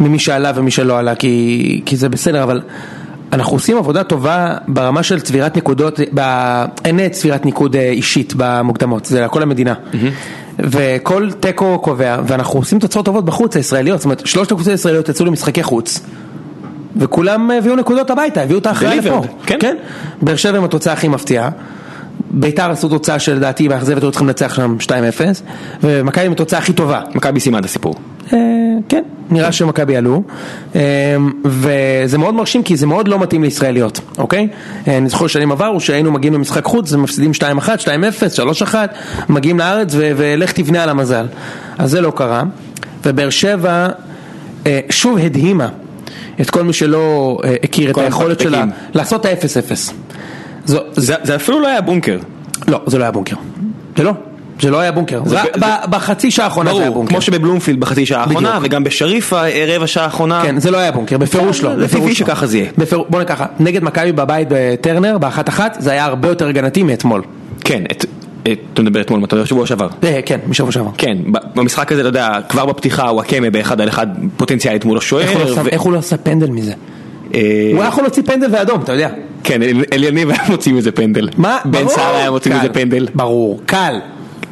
[0.00, 2.60] ממי שעלה ומי שלא עלה, כי זה בסדר, אבל
[3.34, 6.20] אנחנו עושים עבודה טובה ברמה של צבירת נקודות, ב...
[6.84, 9.74] אין צבירת ניקוד אה, אישית במוקדמות, זה לכל המדינה.
[10.58, 15.26] וכל תיקו קובע, ואנחנו עושים תוצאות טובות בחוץ, הישראליות, זאת אומרת, שלושת הקבוצות הישראליות יצאו
[15.26, 16.00] למשחקי חוץ.
[16.96, 19.22] וכולם הביאו נקודות הביתה, הביאו את ההכרעה לפה.
[19.46, 19.56] כן.
[19.60, 19.76] כן.
[20.22, 21.50] באר שבע עם התוצאה הכי מפתיעה.
[22.30, 24.90] ביתר עשו תוצאה שלדעתי מאכזבת, היו צריכים לנצח שם 2-0,
[25.82, 27.00] ומכבי עם התוצאה הכי טובה.
[27.14, 27.94] מכבי סיימה את הסיפור.
[28.32, 28.38] אה,
[28.88, 30.22] כן, נראה שמכבי עלו,
[30.76, 30.80] אה,
[31.44, 34.48] וזה מאוד מרשים כי זה מאוד לא מתאים לישראליות, אוקיי?
[34.88, 37.42] אה, אני זוכר שנים עברו שהיינו מגיעים למשחק חוץ ומפסידים 2-1,
[37.78, 37.88] 2-0,
[38.62, 38.74] 3-1,
[39.28, 41.26] מגיעים לארץ ו- ולך תבנה על המזל.
[41.78, 42.42] אז זה לא קרה,
[43.04, 43.88] ובאר שבע
[44.90, 45.68] שוב הדהימה
[46.40, 48.64] את כל מי שלא הכיר את היכולת שלה.
[48.94, 49.92] לעשות את ה-0-0.
[50.64, 52.18] זו- זה זה אפילו לא היה בונקר.
[52.68, 53.36] לא, זה לא היה בונקר.
[53.96, 54.12] זה לא.
[54.60, 55.20] זה לא היה בונקר.
[55.24, 57.10] זה- רק ב- בחצי שעה האחרונה זה היה ברור, בונקר.
[57.10, 58.58] כמו שבבלומפילד בחצי שעה האחרונה.
[58.62, 59.42] וגם בשריפה
[59.76, 60.42] רבע שעה האחרונה.
[60.42, 61.76] כן, זה לא היה בונקר, בפירוש לא.
[61.76, 62.14] זה בפירוש טבעי לא.
[62.14, 62.70] שככה זה יהיה.
[62.78, 66.82] בפיר- בוא נקרא ככה, נגד מכבי בבית בטרנר, באחת אחת, זה היה הרבה יותר הגנתי
[66.82, 67.22] מאתמול.
[67.64, 68.04] כן, את-
[68.48, 69.88] את- אתה מדבר אתמול, אתה מדבר שבוע שעבר.
[70.04, 70.90] אה, כן, משבוע שעבר.
[70.98, 71.18] כן,
[71.54, 74.06] במשחק הזה, אתה יודע, כבר בפתיחה וואקמה באחד על אחד
[74.36, 75.66] פוטנציאלית מול הוא לא השוער.
[75.72, 76.72] איך הוא לא עשה פנדל מזה?
[77.34, 77.40] אה,
[77.72, 79.08] הוא היה יכול להוציא פנדל ואדום, אתה יודע.
[79.44, 81.28] כן, אל- אליניב היה מוציא מזה פנדל.
[81.36, 81.58] מה?
[81.64, 81.88] בן.
[81.88, 82.54] סער היה מוציא.
[82.54, 83.06] מזה פנדל.
[83.14, 83.94] ברור, קל.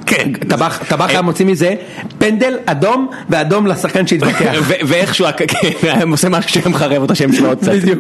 [0.07, 0.32] כן.
[0.49, 1.74] טבח טבח היה מוציא מזה
[2.18, 4.53] פנדל אדום ואדום לשחקן שהתווכח.
[4.88, 7.72] ואיכשהו, הק- כן, היה עושה משהו שמחרב את השם שלו עוד קצת.
[7.72, 7.99] בדיוק.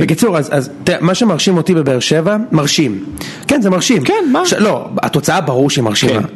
[0.00, 0.70] בקיצור, אז,
[1.00, 3.04] מה שמרשים אותי בבאר שבע, מרשים.
[3.48, 4.02] כן, זה מרשים.
[4.04, 4.42] כן, מה?
[4.58, 6.22] לא, התוצאה ברור שהיא מרשימה.
[6.22, 6.28] כן.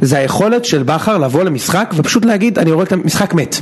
[0.00, 3.56] זה היכולת של בכר לבוא למשחק ופשוט להגיד, אני רואה את המשחק מת.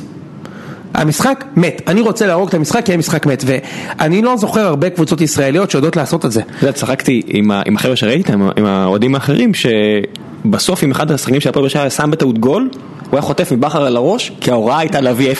[0.94, 5.20] המשחק מת, אני רוצה להרוג את המשחק כי המשחק מת, ואני לא זוכר הרבה קבוצות
[5.20, 6.40] ישראליות שיודעות לעשות את זה.
[6.40, 11.68] אתה יודע, צחקתי עם החבר'ה שראיתי, עם האוהדים האחרים, שבסוף עם אחד השחקנים של הפועל
[11.68, 12.68] שבע שם בטעות גול,
[13.12, 15.36] הוא היה חוטף מבכר על הראש, כי ההוראה הייתה להביא 0-0.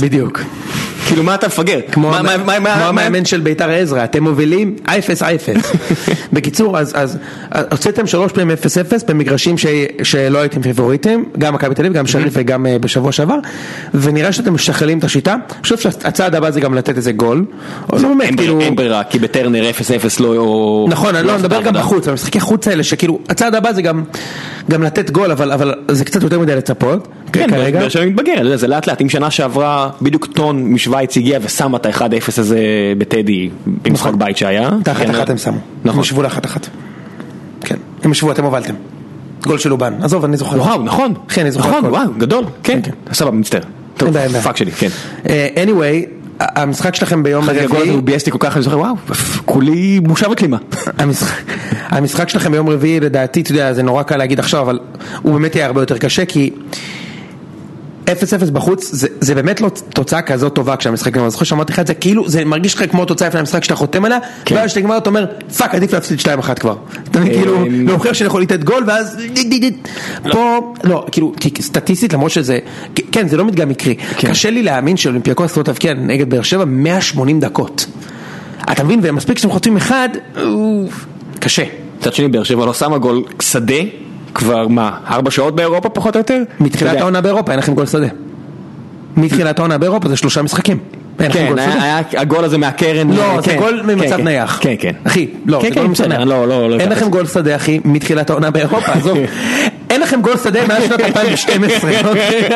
[0.00, 0.40] בדיוק.
[1.06, 1.80] כאילו מה אתה מפגר?
[1.92, 2.14] כמו
[2.64, 4.88] המאמן של ביתר עזרא, אתם מובילים 0-0.
[6.32, 7.18] בקיצור, אז
[7.70, 8.56] הוצאתם שלוש פעמים
[8.90, 9.54] 0-0 במגרשים
[10.02, 13.38] שלא הייתם פיבוריטים, גם מכבי תל אביב, גם שריף וגם אה, בשבוע שעבר,
[13.94, 15.32] ונראה שאתם משכללים את השיטה.
[15.32, 17.44] אני חושב שהצעד הבא זה גם לתת איזה גול.
[17.92, 18.54] לא אין כאילו...
[18.54, 20.86] ברירה, אין ברירה, כי בטרנר 0-0 לא...
[20.88, 21.74] נכון, אני לא את מדבר גם.
[21.74, 26.38] בחוץ, במשחקי חוץ האלה, שכאילו, הצעד הבא זה גם לתת גול, אבל זה קצת יותר
[26.38, 27.80] מדי לצפות, כן, כרגע.
[27.80, 31.86] באר שבע מתבגר, זה לאט לאט, אם שנה שעברה בדיוק טון משוויץ הגיע ושם את
[31.86, 32.58] ה-1-0 הזה
[32.98, 34.18] בטדי, במשחק נכון.
[34.18, 34.70] בית שהיה.
[34.82, 35.58] את האחת כן, אחת הם שמו.
[35.84, 35.98] נכון.
[35.98, 36.68] הם ישבו לאחת אחת.
[37.60, 38.74] כן, הם ישבו, אתם הובלתם.
[39.42, 40.56] גול של אובן, עזוב, אני זוכר.
[40.56, 41.84] וואו, נכון, כן, אני זוכר נכון.
[41.84, 43.60] וואו, גדול, כן, כן, סבבה, מצטער.
[43.96, 44.16] טוב.
[44.42, 44.88] פאק שלי, כן.
[45.28, 46.08] אה, anyway,
[46.40, 48.94] המשחק שלכם ביום אחרי הגול רביעי, הוא ביאס אותי כל כך, אני זוכר, וואו,
[49.44, 50.56] כולי בושה וכלימה.
[51.88, 54.78] המשחק שלכם ביום רביעי לדעתי, אתה יודע, זה נורא קל להגיד עכשיו, אבל
[55.22, 56.50] הוא באמת יהיה הרבה יותר קשה, כי
[58.06, 61.86] 0-0 בחוץ, זה, זה באמת לא תוצאה כזאת טובה כשהמשחק נגמר, זוכר שאמרתי לך את
[61.86, 64.54] זה, כאילו זה מרגיש לך כמו תוצאה לפני המשחק שאתה חותם עליה, כן.
[64.54, 65.26] ואז כשאתה נגמר אתה אומר,
[65.58, 66.76] fuck עדיף להפסיד 2-1 כבר.
[67.10, 69.16] אתה מבין, כאילו, אמ, להוכיח שאני יכול לתת גול ואז,
[70.32, 72.58] פה, לא, כאילו, סטטיסטית למרות שזה,
[73.12, 74.28] כן זה לא מדגם מקרי, כן.
[74.28, 77.86] קשה לי להאמין שאולימפיאקוס לא תבקיע נגד באר שבע 180 דקות.
[78.72, 80.08] אתה מבין, ומספיק שאתם חוטפים אחד,
[81.40, 81.64] קשה.
[81.98, 83.74] מצד שני, באר שבע לא שמה גול שדה,
[84.34, 86.42] כבר מה, ארבע שעות באירופה פחות או יותר?
[86.60, 87.00] מתחילת.
[87.00, 88.08] העונה באירופה אין לכם גול שדה.
[89.16, 90.78] מתחילת העונה באירופה זה שלושה משחקים.
[91.18, 93.10] כן, היה הגול הזה מהקרן.
[93.10, 94.24] לא, זה כן, גול כן, ממצב כן.
[94.24, 94.58] נייח.
[94.62, 94.92] כן, כן.
[95.04, 96.20] אחי, לא, כן, זה כן, גול ממצב נייח.
[96.20, 96.92] לא, לא, לא אין.
[96.92, 99.18] לכם גול שדה, אחי, מתחילת העונה באירופה, עזוב.
[99.90, 101.90] אין לכם גול שדה מאז שנת 2012.
[102.04, 102.48] אוקיי?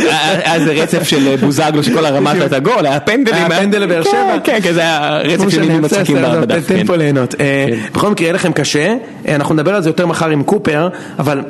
[0.44, 3.50] היה איזה רצף של בוזגלו שכל הרמה שלו הייתה גול, היה פנדלים.
[3.50, 4.38] היה פנדל לבאר כן, שבע.
[4.44, 6.66] כן, כן, זה היה רצף של בסדר, מצחיקים בדף.
[6.66, 6.86] תן כן.
[6.86, 7.34] פה ליהנות.
[7.40, 8.94] אה, בכל מקרה יהיה לכם קשה,
[9.28, 10.88] אה, אנחנו נדבר על זה יותר מחר עם קופר,
[11.18, 11.42] אבל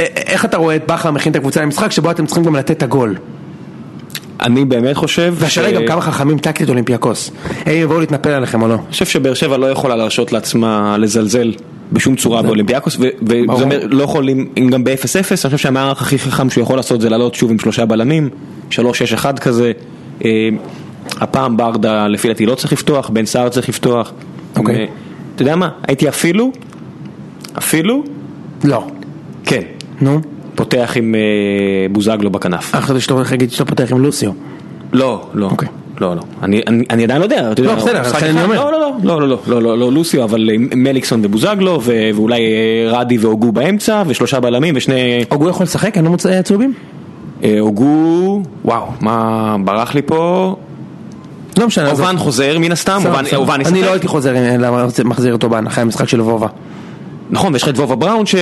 [0.00, 2.70] אה, איך אתה רואה את בכר מכין את הקבוצה למשחק שבו אתם צריכים גם לתת
[2.70, 3.16] את הגול?
[4.40, 5.34] אני באמת חושב...
[5.36, 7.30] והשאלה היא גם כמה חכמים טקטית אולימפיאקוס.
[7.66, 8.74] הם יבואו להתנפל עליכם או לא?
[8.74, 11.52] אני חושב שבאר שבע לא יכולה להרשות לעצמה לזלזל
[11.92, 12.96] בשום צורה באולימפיאקוס.
[12.96, 17.00] וזה אומר, לא יכולים, אם גם ב-0-0, אני חושב שהמערך הכי חכם שהוא יכול לעשות
[17.00, 18.28] זה לעלות שוב עם שלושה בלמים,
[18.70, 18.74] 3-6-1
[19.40, 19.72] כזה.
[20.24, 20.48] אה,
[21.20, 24.12] הפעם ברדה לפי דעתי לא צריך לפתוח, בן סער צריך לפתוח.
[24.56, 24.76] אוקיי.
[24.76, 24.84] אה,
[25.34, 26.52] אתה יודע מה, הייתי אפילו,
[27.58, 28.04] אפילו,
[28.64, 28.86] לא.
[29.44, 29.62] כן,
[30.00, 30.20] נו?
[30.54, 31.14] פותח עם
[31.92, 32.74] בוזגלו בכנף.
[32.74, 34.30] אחרי זה שאתה הולך להגיד שאתה פותח עם לוסיו.
[34.92, 35.50] לא, לא.
[36.00, 36.22] לא, לא.
[36.90, 37.52] אני עדיין לא יודע.
[37.58, 38.70] לא, בסדר, אני אומר.
[39.02, 42.42] לא, לא, לא, לא, לא לוסיו, אבל מליקסון ובוזגלו, ואולי
[42.86, 45.24] רדי והוגו באמצע, ושלושה בלמים, ושני...
[45.28, 45.96] הוגו יכול לשחק?
[45.96, 46.72] אין לו מוצא צהובים?
[47.60, 50.56] הוגו, וואו, מה ברח לי פה?
[51.58, 51.90] לא משנה.
[51.90, 53.02] אובן חוזר מן הסתם,
[53.34, 53.72] אובן ישחק.
[53.72, 54.34] אני לא הייתי חוזר,
[55.04, 56.48] מחזיר אותו בהנחה המשחק של וובה.
[57.30, 58.34] נכון, ויש לך את וובה בראון ש...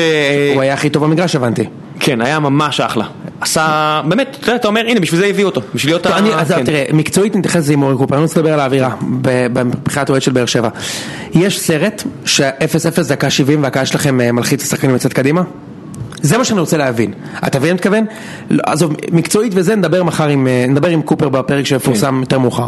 [0.54, 1.64] הוא היה הכי טוב במגרש, הבנתי.
[2.00, 3.04] כן, היה ממש אחלה,
[3.40, 6.64] עשה, באמת, אתה אומר, הנה, בשביל זה הביאו אותו, בשביל להיות, ה- אז כן.
[6.64, 8.94] תראה, מקצועית נתייחס לזה עם אורי קופר, אני רוצה לדבר על האווירה,
[9.64, 10.68] מבחינת אוהד של באר שבע.
[11.34, 15.42] יש סרט שה-0-0 דקה 70 והקהל שלכם אה, מלחיץ השחקנים לצאת קדימה?
[16.22, 17.12] זה מה שאני רוצה להבין.
[17.46, 18.04] אתה מבין מה מתכוון?
[18.50, 22.66] לא, עזוב, מקצועית וזה נדבר מחר עם, אה, נדבר עם קופר בפרק שיפורסם יותר מאוחר.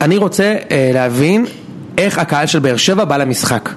[0.00, 1.46] אני רוצה אה, להבין
[1.98, 3.68] איך הקהל של באר שבע בא למשחק.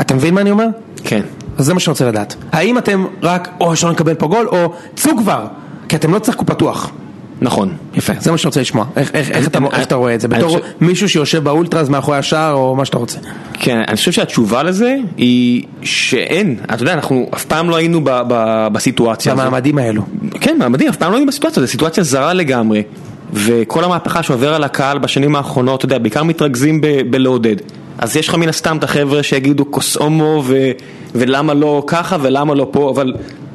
[0.00, 0.66] אתה מבין מה אני אומר?
[1.04, 1.20] כן.
[1.58, 2.34] אז זה מה שאני רוצה לדעת.
[2.52, 5.46] האם אתם רק, או אפשר לקבל פה גול, או צאו כבר,
[5.88, 6.90] כי אתם לא תשחקו פתוח.
[7.40, 7.72] נכון.
[7.94, 8.84] יפה, זה מה שאני רוצה לשמוע.
[8.96, 10.28] איך, איך, איך, אתה, איך אתה רואה את זה?
[10.28, 13.18] בתור חושב- מישהו שיושב באולטרס מאחורי השער, או מה שאתה רוצה.
[13.52, 18.10] כן, אני חושב שהתשובה לזה היא שאין, אתה יודע, אנחנו אף פעם לא היינו ב,
[18.28, 19.44] ב, בסיטואציה הזאת.
[19.46, 20.02] במעמדים האלו.
[20.40, 22.82] כן, מעמדים, אף פעם לא היינו בסיטואציה, זו סיטואציה זרה לגמרי.
[23.32, 27.56] וכל המהפכה שעובר על הקהל בשנים האחרונות, אתה יודע, בעיקר מתרכזים ב, בלעודד.
[27.98, 30.70] אז יש לך מן הסתם את החבר'ה שיגידו כוס הומו ו,
[31.14, 33.14] ולמה לא ככה ולמה לא פה, אבל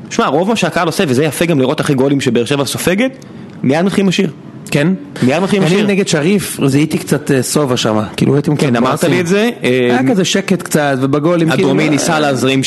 [0.09, 3.25] שמע, רוב מה שהקהל עושה, וזה יפה גם לראות אחרי גולים שבאר שבע סופגת,
[3.63, 4.31] מיד מתחילים לשיר.
[4.71, 4.87] כן?
[5.23, 5.87] מיד מתחילים אני לשיר.
[5.87, 7.99] נגד שריף, זיהיתי קצת אה, סובה שם.
[8.17, 9.03] כאילו הייתם כן, אמרת.
[9.03, 9.49] לי את זה.
[9.61, 11.63] היה אה, כזה שקט קצת, ובגולים כאילו...
[11.63, 12.61] הדרומי ניסה להזרים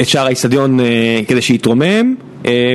[0.00, 0.86] את שאר האיצטדיון אה,
[1.28, 2.14] כדי שיתרומם,
[2.46, 2.74] אה,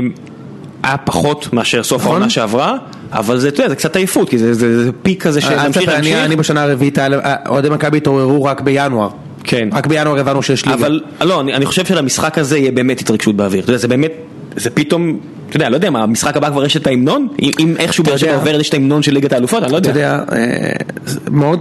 [0.83, 2.11] היה פחות מאשר סוף נכון.
[2.11, 2.77] העונה שעברה,
[3.13, 4.53] אבל זה, אתה יודע, זה קצת עייפות, כי זה-
[5.01, 6.15] פיק כזה אל שממשיך להמשיך.
[6.25, 9.09] אני בשנה הרביעית, אה, אוהדי מכבי התעוררו רק בינואר.
[9.43, 9.69] כן.
[9.71, 10.77] רק בינואר הבנו שיש ליגה.
[10.77, 14.11] אבל לא, אני, חושב שלמשחק הזה יהיה באמת התרגשות באוויר, אתה יודע, זה באמת,
[14.55, 15.17] זה פתאום,
[15.49, 17.27] אתה יודע, לא יודע מה, המשחק הבא כבר יש את ההמנון?
[17.59, 18.39] אם, איכשהו באר שבע יודע.
[18.39, 19.99] עובר יש את ההמנון של ליגת האלופות, אני לא אתה יודע.
[19.99, 20.71] יודע, אה,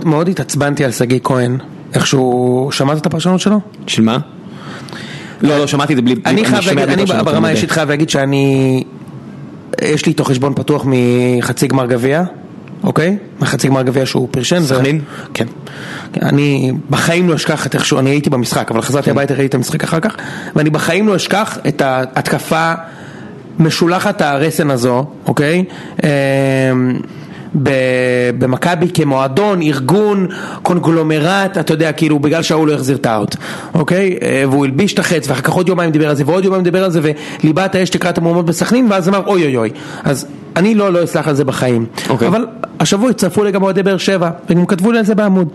[0.04, 1.56] מאוד התעצבנתי על שגיא כהן,
[1.94, 3.60] איכשהו, שמעת את הפרשנות שלו?
[3.86, 4.18] של מה?
[5.42, 6.14] לא, לא, שמעתי את זה בלי...
[6.26, 8.84] אני חייב להגיד, אני ברמה האישית חייב להגיד שאני
[9.80, 12.22] יש לי איתו חשבון פתוח מחצי גמר גביע,
[12.84, 13.16] אוקיי?
[13.40, 14.62] מחצי גמר גביע שהוא פרשן.
[14.62, 15.00] ו- סכנין?
[15.34, 15.46] כן.
[16.22, 19.84] אני בחיים לא אשכח את איכשהו, אני הייתי במשחק, אבל חזרתי הביתה, ראיתי את המשחק
[19.84, 20.16] אחר כך,
[20.56, 22.72] ואני בחיים לא אשכח את ההתקפה
[23.58, 25.64] משולחת הרסן הזו, אוקיי?
[26.04, 26.06] ב-
[28.38, 30.26] במכבי כמועדון, ארגון,
[30.62, 33.36] קונגלומרט, אתה יודע, כאילו בגלל שההוא לא החזיר את האוט,
[33.74, 34.18] אוקיי?
[34.22, 36.84] אה, והוא הלביש את החץ, ואחר כך עוד יומיים דיבר על זה, ועוד יומיים דיבר
[36.84, 37.00] על זה,
[37.42, 39.70] וליבת האש תקרא את המהומות בסכנין, ואז אמר אוי אוי אוי.
[40.04, 40.26] אז
[40.56, 41.86] אני לא, לא אסלח על זה בחיים.
[42.08, 42.28] אוקיי.
[42.28, 42.46] אבל
[42.80, 45.48] השבוע הצטרפו גם אוהדי באר שבע, וגם כתבו לי על זה בעמוד.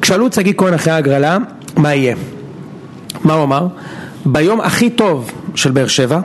[0.00, 1.38] כשאלו את שגיא כהן אחרי ההגרלה,
[1.76, 2.14] מה יהיה?
[3.24, 3.66] מה הוא אמר?
[4.26, 6.20] ביום הכי טוב של באר שבע,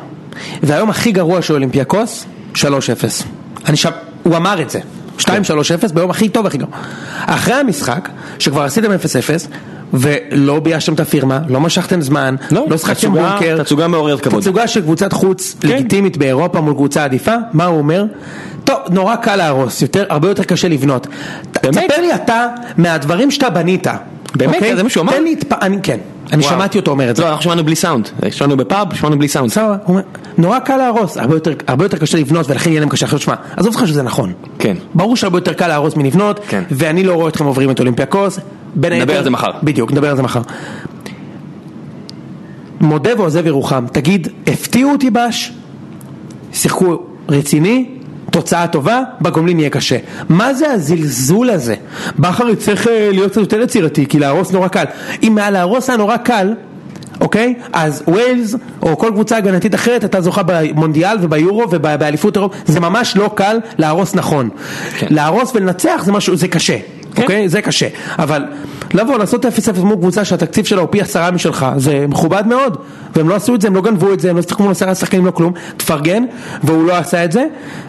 [0.64, 2.26] והיום הכי גרוע של אולימפיאקוס,
[2.56, 2.60] 3-0.
[3.66, 3.90] אני שם,
[4.24, 4.80] הוא אמר את זה.
[5.20, 5.24] 2-3-0
[5.94, 6.72] ביום הכי טוב והכי גרוע.
[7.26, 8.10] אחרי המשחק,
[8.40, 8.96] שכבר עשיתם 0-0,
[9.94, 14.42] ולא ביישתם את הפירמה, לא משכתם זמן, לא, לא שחקתם בונקר, תצוגה מעוררת כבוד.
[14.42, 18.06] תצוגה של קבוצת חוץ לגיטימית באירופה מול קבוצה עדיפה, מה הוא אומר?
[18.64, 21.08] טוב, נורא קל להרוס, יותר, הרבה יותר קשה לבנות.
[21.64, 21.78] באמת?
[21.90, 22.48] תספר לי אתה
[22.78, 23.88] מהדברים שאתה בנית.
[24.36, 24.56] באמת?
[24.56, 24.76] אוקיי?
[24.76, 25.14] זה מה שהוא אמר?
[25.14, 25.54] תן לי את פ...
[25.54, 25.98] אני כן,
[26.34, 26.44] אני.
[26.44, 27.24] שמעתי אותו אומר את זה.
[27.24, 28.10] לא, אנחנו שמענו בלי סאונד.
[28.32, 29.52] שמענו בפאב, שמענו בלי סאונד.
[29.52, 29.76] סבבה,
[30.38, 33.06] נורא קל להרוס, הרבה יותר, קשה לבנות ולכן יהיה להם קשה.
[33.06, 34.34] עכשיו תשמע, עזוב אותך שזה נכון.
[34.60, 34.78] כן.
[34.94, 36.64] ברור שהרבה יותר קל להרוס מלבנות, כן.
[36.72, 38.40] ואני לא רואה אתכם עוברים את אולימפיאקוס.
[38.76, 39.52] נדבר על זה מחר.
[39.64, 40.42] בדיוק, נדבר על זה מחר.
[42.82, 45.52] מודה ועוזב ירוחם, תגיד, הפתיעו אותי בש,
[46.54, 47.86] שיחקו רציני,
[48.32, 49.98] תוצאה טובה, בגומלין יהיה קשה.
[50.30, 51.76] מה זה הזלזול הזה?
[52.20, 54.84] בכר יצטרך אה, להיות קצת יותר יצירתי, כי להרוס נורא קל.
[55.24, 56.54] אם היה להרוס היה נורא קל,
[57.22, 57.54] אוקיי?
[57.74, 63.18] אז ווילס, או כל קבוצה הגנתית אחרת, אתה זוכה במונדיאל וביורו ובאליפות אירופה, זה ממש
[63.18, 64.50] לא קל להרוס נכון.
[64.98, 65.08] כן.
[65.10, 66.78] להרוס ולנצח זה משהו, זה קשה.
[67.16, 67.22] כן.
[67.22, 67.50] אוקיי?
[67.50, 67.88] זה קשה.
[68.20, 68.46] אבל
[68.94, 69.50] לבוא, לעשות 0-0
[69.84, 72.78] מול קבוצה שהתקציב שלה הוא פי עשרה משלך, זה מכובד מאוד.
[73.16, 74.96] והם לא עשו את זה, הם לא גנבו את זה, הם לא שיחקו מול עשרה
[74.96, 75.54] שחקנים, לא כלום.
[75.78, 76.24] תפרגן,
[76.64, 77.46] והוא לא עשה את זה,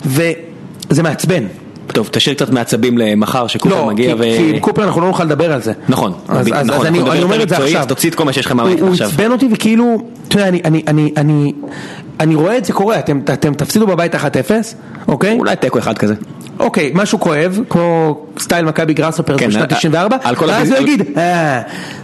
[0.06, 1.44] וזה מעצבן.
[1.92, 4.22] טוב, תשאיר קצת מעצבים למחר שקופר לא, מגיע כי, ו...
[4.22, 5.72] כי עם קופר אנחנו לא נוכל לדבר על זה.
[5.88, 7.84] נכון, אז, נכון, אז, אז אנחנו אני, אני אומר את זה עכשיו.
[7.88, 9.08] תוציא את כל מה שיש לך הוא- מהמערכת הוא עכשיו.
[9.08, 11.52] עצבן אותי וכאילו, אתה יודע, אני, אני, אני, אני,
[12.20, 14.18] אני רואה את זה קורה, אתם, אתם תפסידו בבית 1-0,
[15.08, 15.36] אוקיי?
[15.38, 16.14] אולי תיקו אחד כזה.
[16.58, 20.78] אוקיי, משהו כואב, כמו סטייל מכבי גראסופר כן, בשנת על- 94, על כל ואז הוא
[20.78, 21.60] יגיד, אה,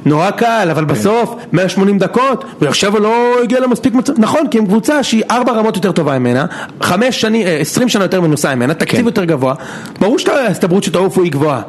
[0.07, 5.03] נורא קל, אבל בסוף, 180 דקות, ועכשיו לא הגיע למספיק מצב, נכון, כי הם קבוצה
[5.03, 6.47] שהיא ארבע רמות יותר טובה ממנה,
[6.83, 9.07] חמש שנים, אה, 20 שנה יותר מנוסה ממנה, תקציב כן.
[9.07, 9.55] יותר גבוה,
[10.01, 11.61] ברור שההסתברות שתעופו היא גבוהה.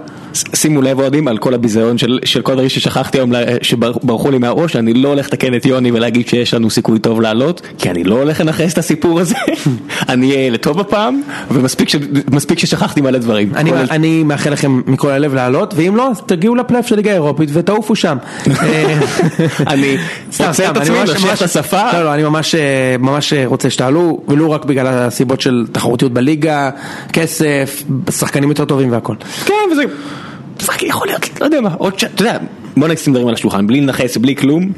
[0.55, 3.31] שימו לב אוהדים על כל הביזיון של, של כל דברים ששכחתי היום,
[3.61, 7.61] שברחו לי מהראש, אני לא הולך לתקן את יוני ולהגיד שיש לנו סיכוי טוב לעלות,
[7.77, 9.35] כי אני לא הולך לנכס את הסיפור הזה,
[10.09, 11.21] אני אהיה לטוב הפעם,
[11.51, 13.51] ומספיק ששכחתי מלא דברים.
[13.55, 17.11] אני, כולל- אני מאחל לכם מכל הלב לעלות, ואם לא, אז תגיעו לפלייאוף של ליגה
[17.11, 18.17] האירופית ותעופו שם.
[19.67, 19.97] אני
[20.47, 21.91] רוצה את עצמי, ממש- את השפה.
[21.93, 26.13] לא, לא, אני ממש, אה, ממש אה, רוצה שתעלו, ולו רק בגלל הסיבות של תחרותיות
[26.13, 26.69] בליגה,
[27.13, 29.15] כסף, שחקנים יותר טובים והכל.
[29.45, 29.81] כן, וזה...
[30.61, 32.03] fuck, יכול להיות, לא יודע מה, עוד ש...
[32.03, 32.37] אתה יודע,
[32.77, 34.71] בוא נשים דברים על השולחן, בלי לנכס, בלי כלום,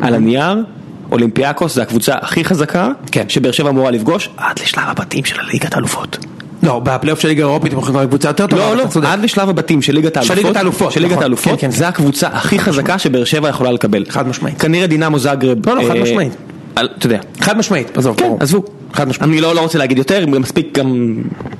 [0.00, 0.64] על הנייר,
[1.12, 3.28] אולימפיאקוס זה הקבוצה הכי חזקה, כן.
[3.28, 6.18] שבאר שבע אמורה לפגוש, עד לשלב הבתים של הליגת האלופות.
[6.62, 9.08] לא, בפלייאוף של ליגה האירופית הם יכולים להיות קבוצה יותר טובה, לא, לא.
[9.08, 11.70] עד לשלב הבתים של ליגת האלופות, ליגת האלופות, של ליגת נכון, האלופות, כן, כן.
[11.70, 14.04] זה הקבוצה הכי חזקה שבאר שבע יכולה לקבל.
[14.08, 14.60] חד משמעית.
[14.60, 15.68] כנראה דינמו זאגרב.
[15.68, 16.32] לא, לא, חד אה, משמעית.
[16.74, 17.18] אתה יודע.
[17.40, 18.32] חד משמעית, עזוב, כן.
[18.40, 18.64] עזבו.
[18.94, 19.32] חד משמעית.
[19.32, 21.16] אני לא לא רוצה להגיד יותר, מספיק גם...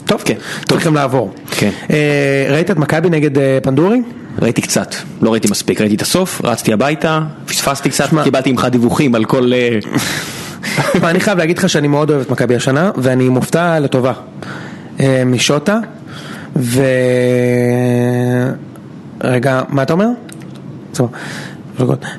[0.06, 0.34] טוב, כן.
[0.66, 1.34] טוב, צריכים לעבור.
[1.50, 1.70] כן.
[1.90, 4.02] אה, ראית את מכבי נגד אה, פנדורי?
[4.42, 8.24] ראיתי קצת, לא ראיתי מספיק, ראיתי את הסוף, רצתי הביתה, פספסתי קצת, שמע.
[8.24, 9.52] קיבלתי ממך דיווחים על כל...
[9.52, 9.78] אה,
[11.10, 14.12] אני חייב להגיד לך שאני מאוד אוהב את מכבי השנה, ואני מופתע לטובה
[15.00, 15.78] אה, משוטה,
[16.56, 16.82] ו...
[19.24, 20.08] רגע, מה אתה אומר?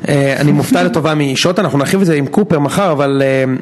[0.09, 3.53] אה, אני מופתע לטובה משוטה, אנחנו נרחיב את זה עם קופר מחר, אבל אה,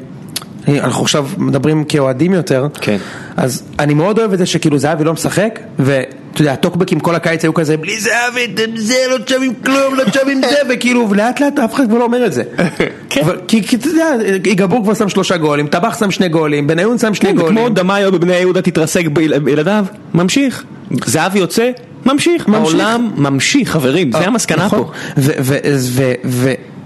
[0.68, 2.96] אנחנו עכשיו מדברים כאוהדים יותר, כן.
[3.36, 6.06] אז אני מאוד אוהב את זה שכאילו זהבי לא משחק, ואתה
[6.40, 8.46] יודע, הטוקבקים כל הקיץ היו כזה, בלי זהבי,
[8.76, 12.26] זה, לא שווים כלום, לא שווים זה, וכאילו, ולאט לאט אף אחד כבר לא אומר
[12.26, 12.42] את זה.
[13.10, 13.22] כן.
[13.48, 14.06] כי אתה יודע,
[14.44, 17.56] יגבור כבר שם שלושה גולים, טבח שם שני גולים, בניון שם שני כן, גולים.
[17.58, 19.84] כמו דמאיו בבני יהודה תתרסק ביל- בילדיו,
[20.14, 20.64] ממשיך.
[21.04, 21.70] זהבי יוצא,
[22.06, 22.48] ממשיך.
[22.48, 22.64] ממשיך.
[22.74, 24.78] העולם ממשיך, חברים, זה המסקנה נכון.
[24.84, 24.90] פה.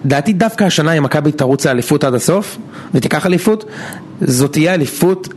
[0.04, 2.58] ודעתי דווקא השנה אם מכבי תרוץ לאליפות עד הסוף
[2.94, 3.64] ותיקח אליפות,
[4.20, 5.28] זאת תהיה אליפות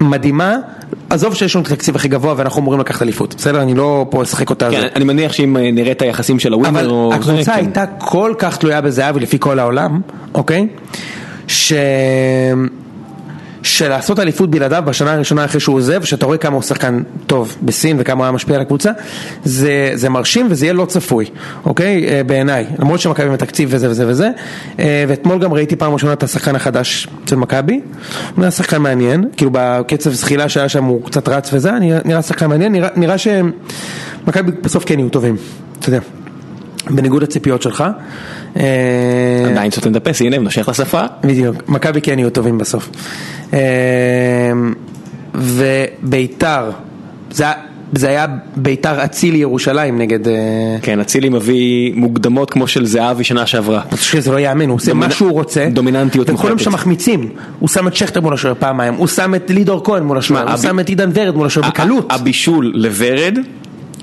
[0.00, 0.56] מדהימה,
[1.10, 3.62] עזוב שיש לנו את התקציב הכי גבוה ואנחנו אמורים לקחת אליפות, בסדר?
[3.62, 4.70] אני לא פה אשחק אותה.
[4.70, 4.86] כן.
[4.96, 7.14] אני מניח שאם אה, נראה את היחסים של הווינר אבל או...
[7.14, 7.58] הקבוצה כן.
[7.58, 10.00] הייתה כל כך תלויה בזהבי לפי כל העולם,
[10.34, 10.68] אוקיי?
[11.48, 11.72] ש...
[13.66, 17.96] שלעשות אליפות בלעדיו בשנה הראשונה אחרי שהוא עוזב, שאתה רואה כמה הוא שחקן טוב בסין
[18.00, 18.90] וכמה הוא היה משפיע על הקבוצה,
[19.44, 21.26] זה, זה מרשים וזה יהיה לא צפוי,
[21.64, 22.08] אוקיי?
[22.08, 24.30] אה, בעיניי, למרות שמכבי עם התקציב וזה וזה וזה,
[24.78, 29.24] אה, ואתמול גם ראיתי פעם ראשונה את השחקן החדש אצל מכבי, הוא נראה שחקן מעניין,
[29.36, 31.70] כאילו בקצב זחילה שהיה שם הוא קצת רץ וזה,
[32.04, 35.36] נראה, שחקן מעניין, נראה, נראה שמכבי בסוף כן יהיו טובים,
[35.78, 36.25] אתה יודע.
[36.90, 37.84] בניגוד לציפיות שלך.
[38.56, 38.62] אה,
[39.50, 41.02] עדיין סותם את הפס, הנה, נושך לשפה.
[41.24, 42.90] בדיוק, מכבי כן יהיו טובים בסוף.
[43.54, 43.58] אה,
[45.34, 46.70] וביתר,
[47.30, 47.52] זה, היה-
[47.92, 48.26] זה היה
[48.56, 50.28] ביתר אצילי ירושלים נגד...
[50.28, 50.34] אה,
[50.82, 53.80] כן, אצילי מביא מוקדמות כמו של זהבי שנה שעברה.
[53.96, 56.64] שזה לא ייאמן, הוא עושה דומינה- מה שהוא רוצה, דומיננטיות וכולם מוחלטת.
[56.64, 57.28] שם מחמיצים,
[57.58, 60.50] הוא שם את שכטר מול השוער פעמיים, הוא שם את לידור כהן מול השוער, הוא
[60.50, 63.38] הב- שם את עידן ורד מול השוער בקלות, הבישול לוורד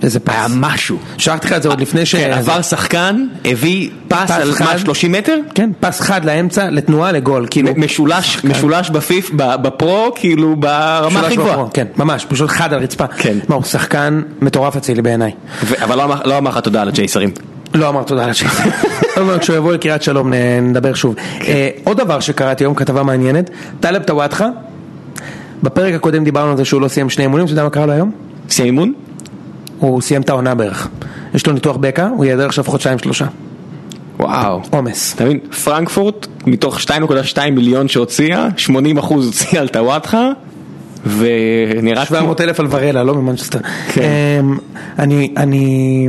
[0.04, 0.98] איזה פס, היה משהו.
[1.18, 2.16] שלחתי לך את זה עוד לפני ש...
[2.16, 4.52] כן, עבר שחקן, הביא פס על.
[4.60, 5.38] מה, 30 מטר?
[5.56, 11.36] כן, פס חד לאמצע, לתנועה, לגול, כאילו, משולש, משולש בפיף, ב- בפרו, כאילו ברמה הכי
[11.36, 11.66] גבוהה.
[11.74, 13.38] כן, ממש, פשוט חד על הרצפה, כן.
[13.50, 15.32] מה, הוא שחקן מטורף אצילי בעיניי.
[15.84, 17.30] אבל לא אמר- לא אמר לך תודה על הג'ייסרים.
[17.74, 18.32] לא אמר תודה על.
[19.18, 21.16] עוד מעט כשהוא יבוא לקריית שלום נדבר שוב.
[21.48, 23.50] אה, עוד דבר שקראתי היום, כתבה מעניינת,
[23.80, 24.48] טלב טוואטחה,
[25.64, 27.92] בפרק הקודם דיברנו על זה שהוא לא סיים שני אימונים, אתה יודע מה קרה לו
[27.94, 28.12] היום?
[28.50, 28.94] סיים אימון?
[29.84, 30.88] הוא סיים את העונה בערך.
[31.34, 33.26] יש לו ניתוח בקע, הוא ייעדר עכשיו חודשיים שלושה.
[34.20, 34.62] וואו.
[34.70, 35.14] עומס.
[35.16, 40.30] אתה מבין, פרנקפורט, מתוך 2.2 מיליון שהוציאה, 80 אחוז הוציאה על טוואטחה,
[41.18, 42.18] ונראה כמו...
[42.18, 43.60] 700 אלף על ורלה, לא ממנצ'סטר.
[43.94, 44.02] כן.
[44.40, 44.58] אמ,
[45.00, 46.08] אני, אני,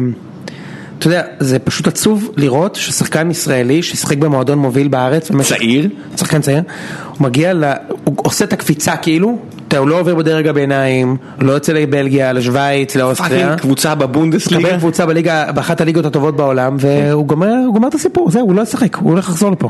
[0.98, 5.88] אתה יודע, זה פשוט עצוב לראות ששחקן ישראלי ששיחק במועדון מוביל בארץ, צעיר?
[6.16, 6.62] שחקן צעיר,
[7.10, 7.64] הוא מגיע, ל...
[8.04, 9.38] הוא עושה את הקפיצה כאילו,
[9.76, 14.62] אתה, לא עובר בדרג הביניים, לא יוצא לבלגיה, לשוויץ, לאוסטריה, fucking קבוצה בבונדסליגה.
[14.68, 18.54] מקבל קבוצה בליגה, באחת הליגות הטובות בעולם, והוא גומר, הוא גומר את הסיפור, זהו, הוא
[18.54, 19.68] לא ישחק, הוא הולך לחזור לפה.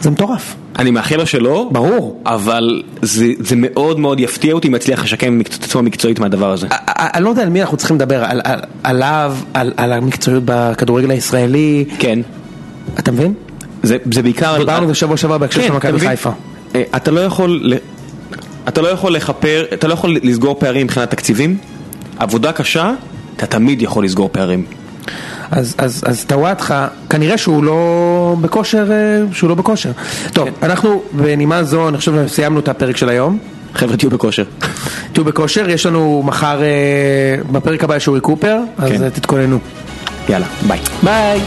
[0.00, 0.54] זה מטורף.
[0.78, 2.20] אני מאחל לו שלא, ברור.
[2.26, 6.66] אבל זה, זה מאוד מאוד יפתיע אותי אם יצליח לשקם את עצמו מקצועית מהדבר הזה.
[6.98, 11.10] אני לא יודע על מי אנחנו צריכים לדבר, על- על- עליו, על על המקצועיות בכדורגל
[11.10, 12.18] הישראלי, כן.
[12.98, 13.34] אתה מבין?
[13.82, 14.58] זה, זה בעיקר...
[14.58, 15.98] דיברנו על זה שבוע שעבר בהקשר כן, של מכבי?
[16.00, 16.30] חיפה.
[16.74, 17.72] אה, אתה לא יכול,
[18.68, 21.58] אתה לא יכול לכפר, אתה לא יכול לסגור פערים מבחינת תקציבים.
[22.18, 22.92] עבודה קשה,
[23.36, 24.64] אתה תמיד יכול לסגור פערים.
[25.50, 29.90] אז, אז, אז טוואטחה, כנראה שהוא לא בכושר, אה, שהוא לא בכושר.
[30.32, 33.38] טוב, אנחנו בנימה זו, אני חושב שסיימנו את הפרק של היום.
[33.74, 34.44] חבר'ה, תהיו בכושר.
[35.12, 36.68] תהיו בכושר, יש לנו מחר, אה,
[37.52, 39.02] בפרק הבא יש אורי קופר, אז כן.
[39.02, 39.58] אה, תתכוננו.
[40.28, 40.80] יאללה, ביי.
[41.02, 41.40] ביי.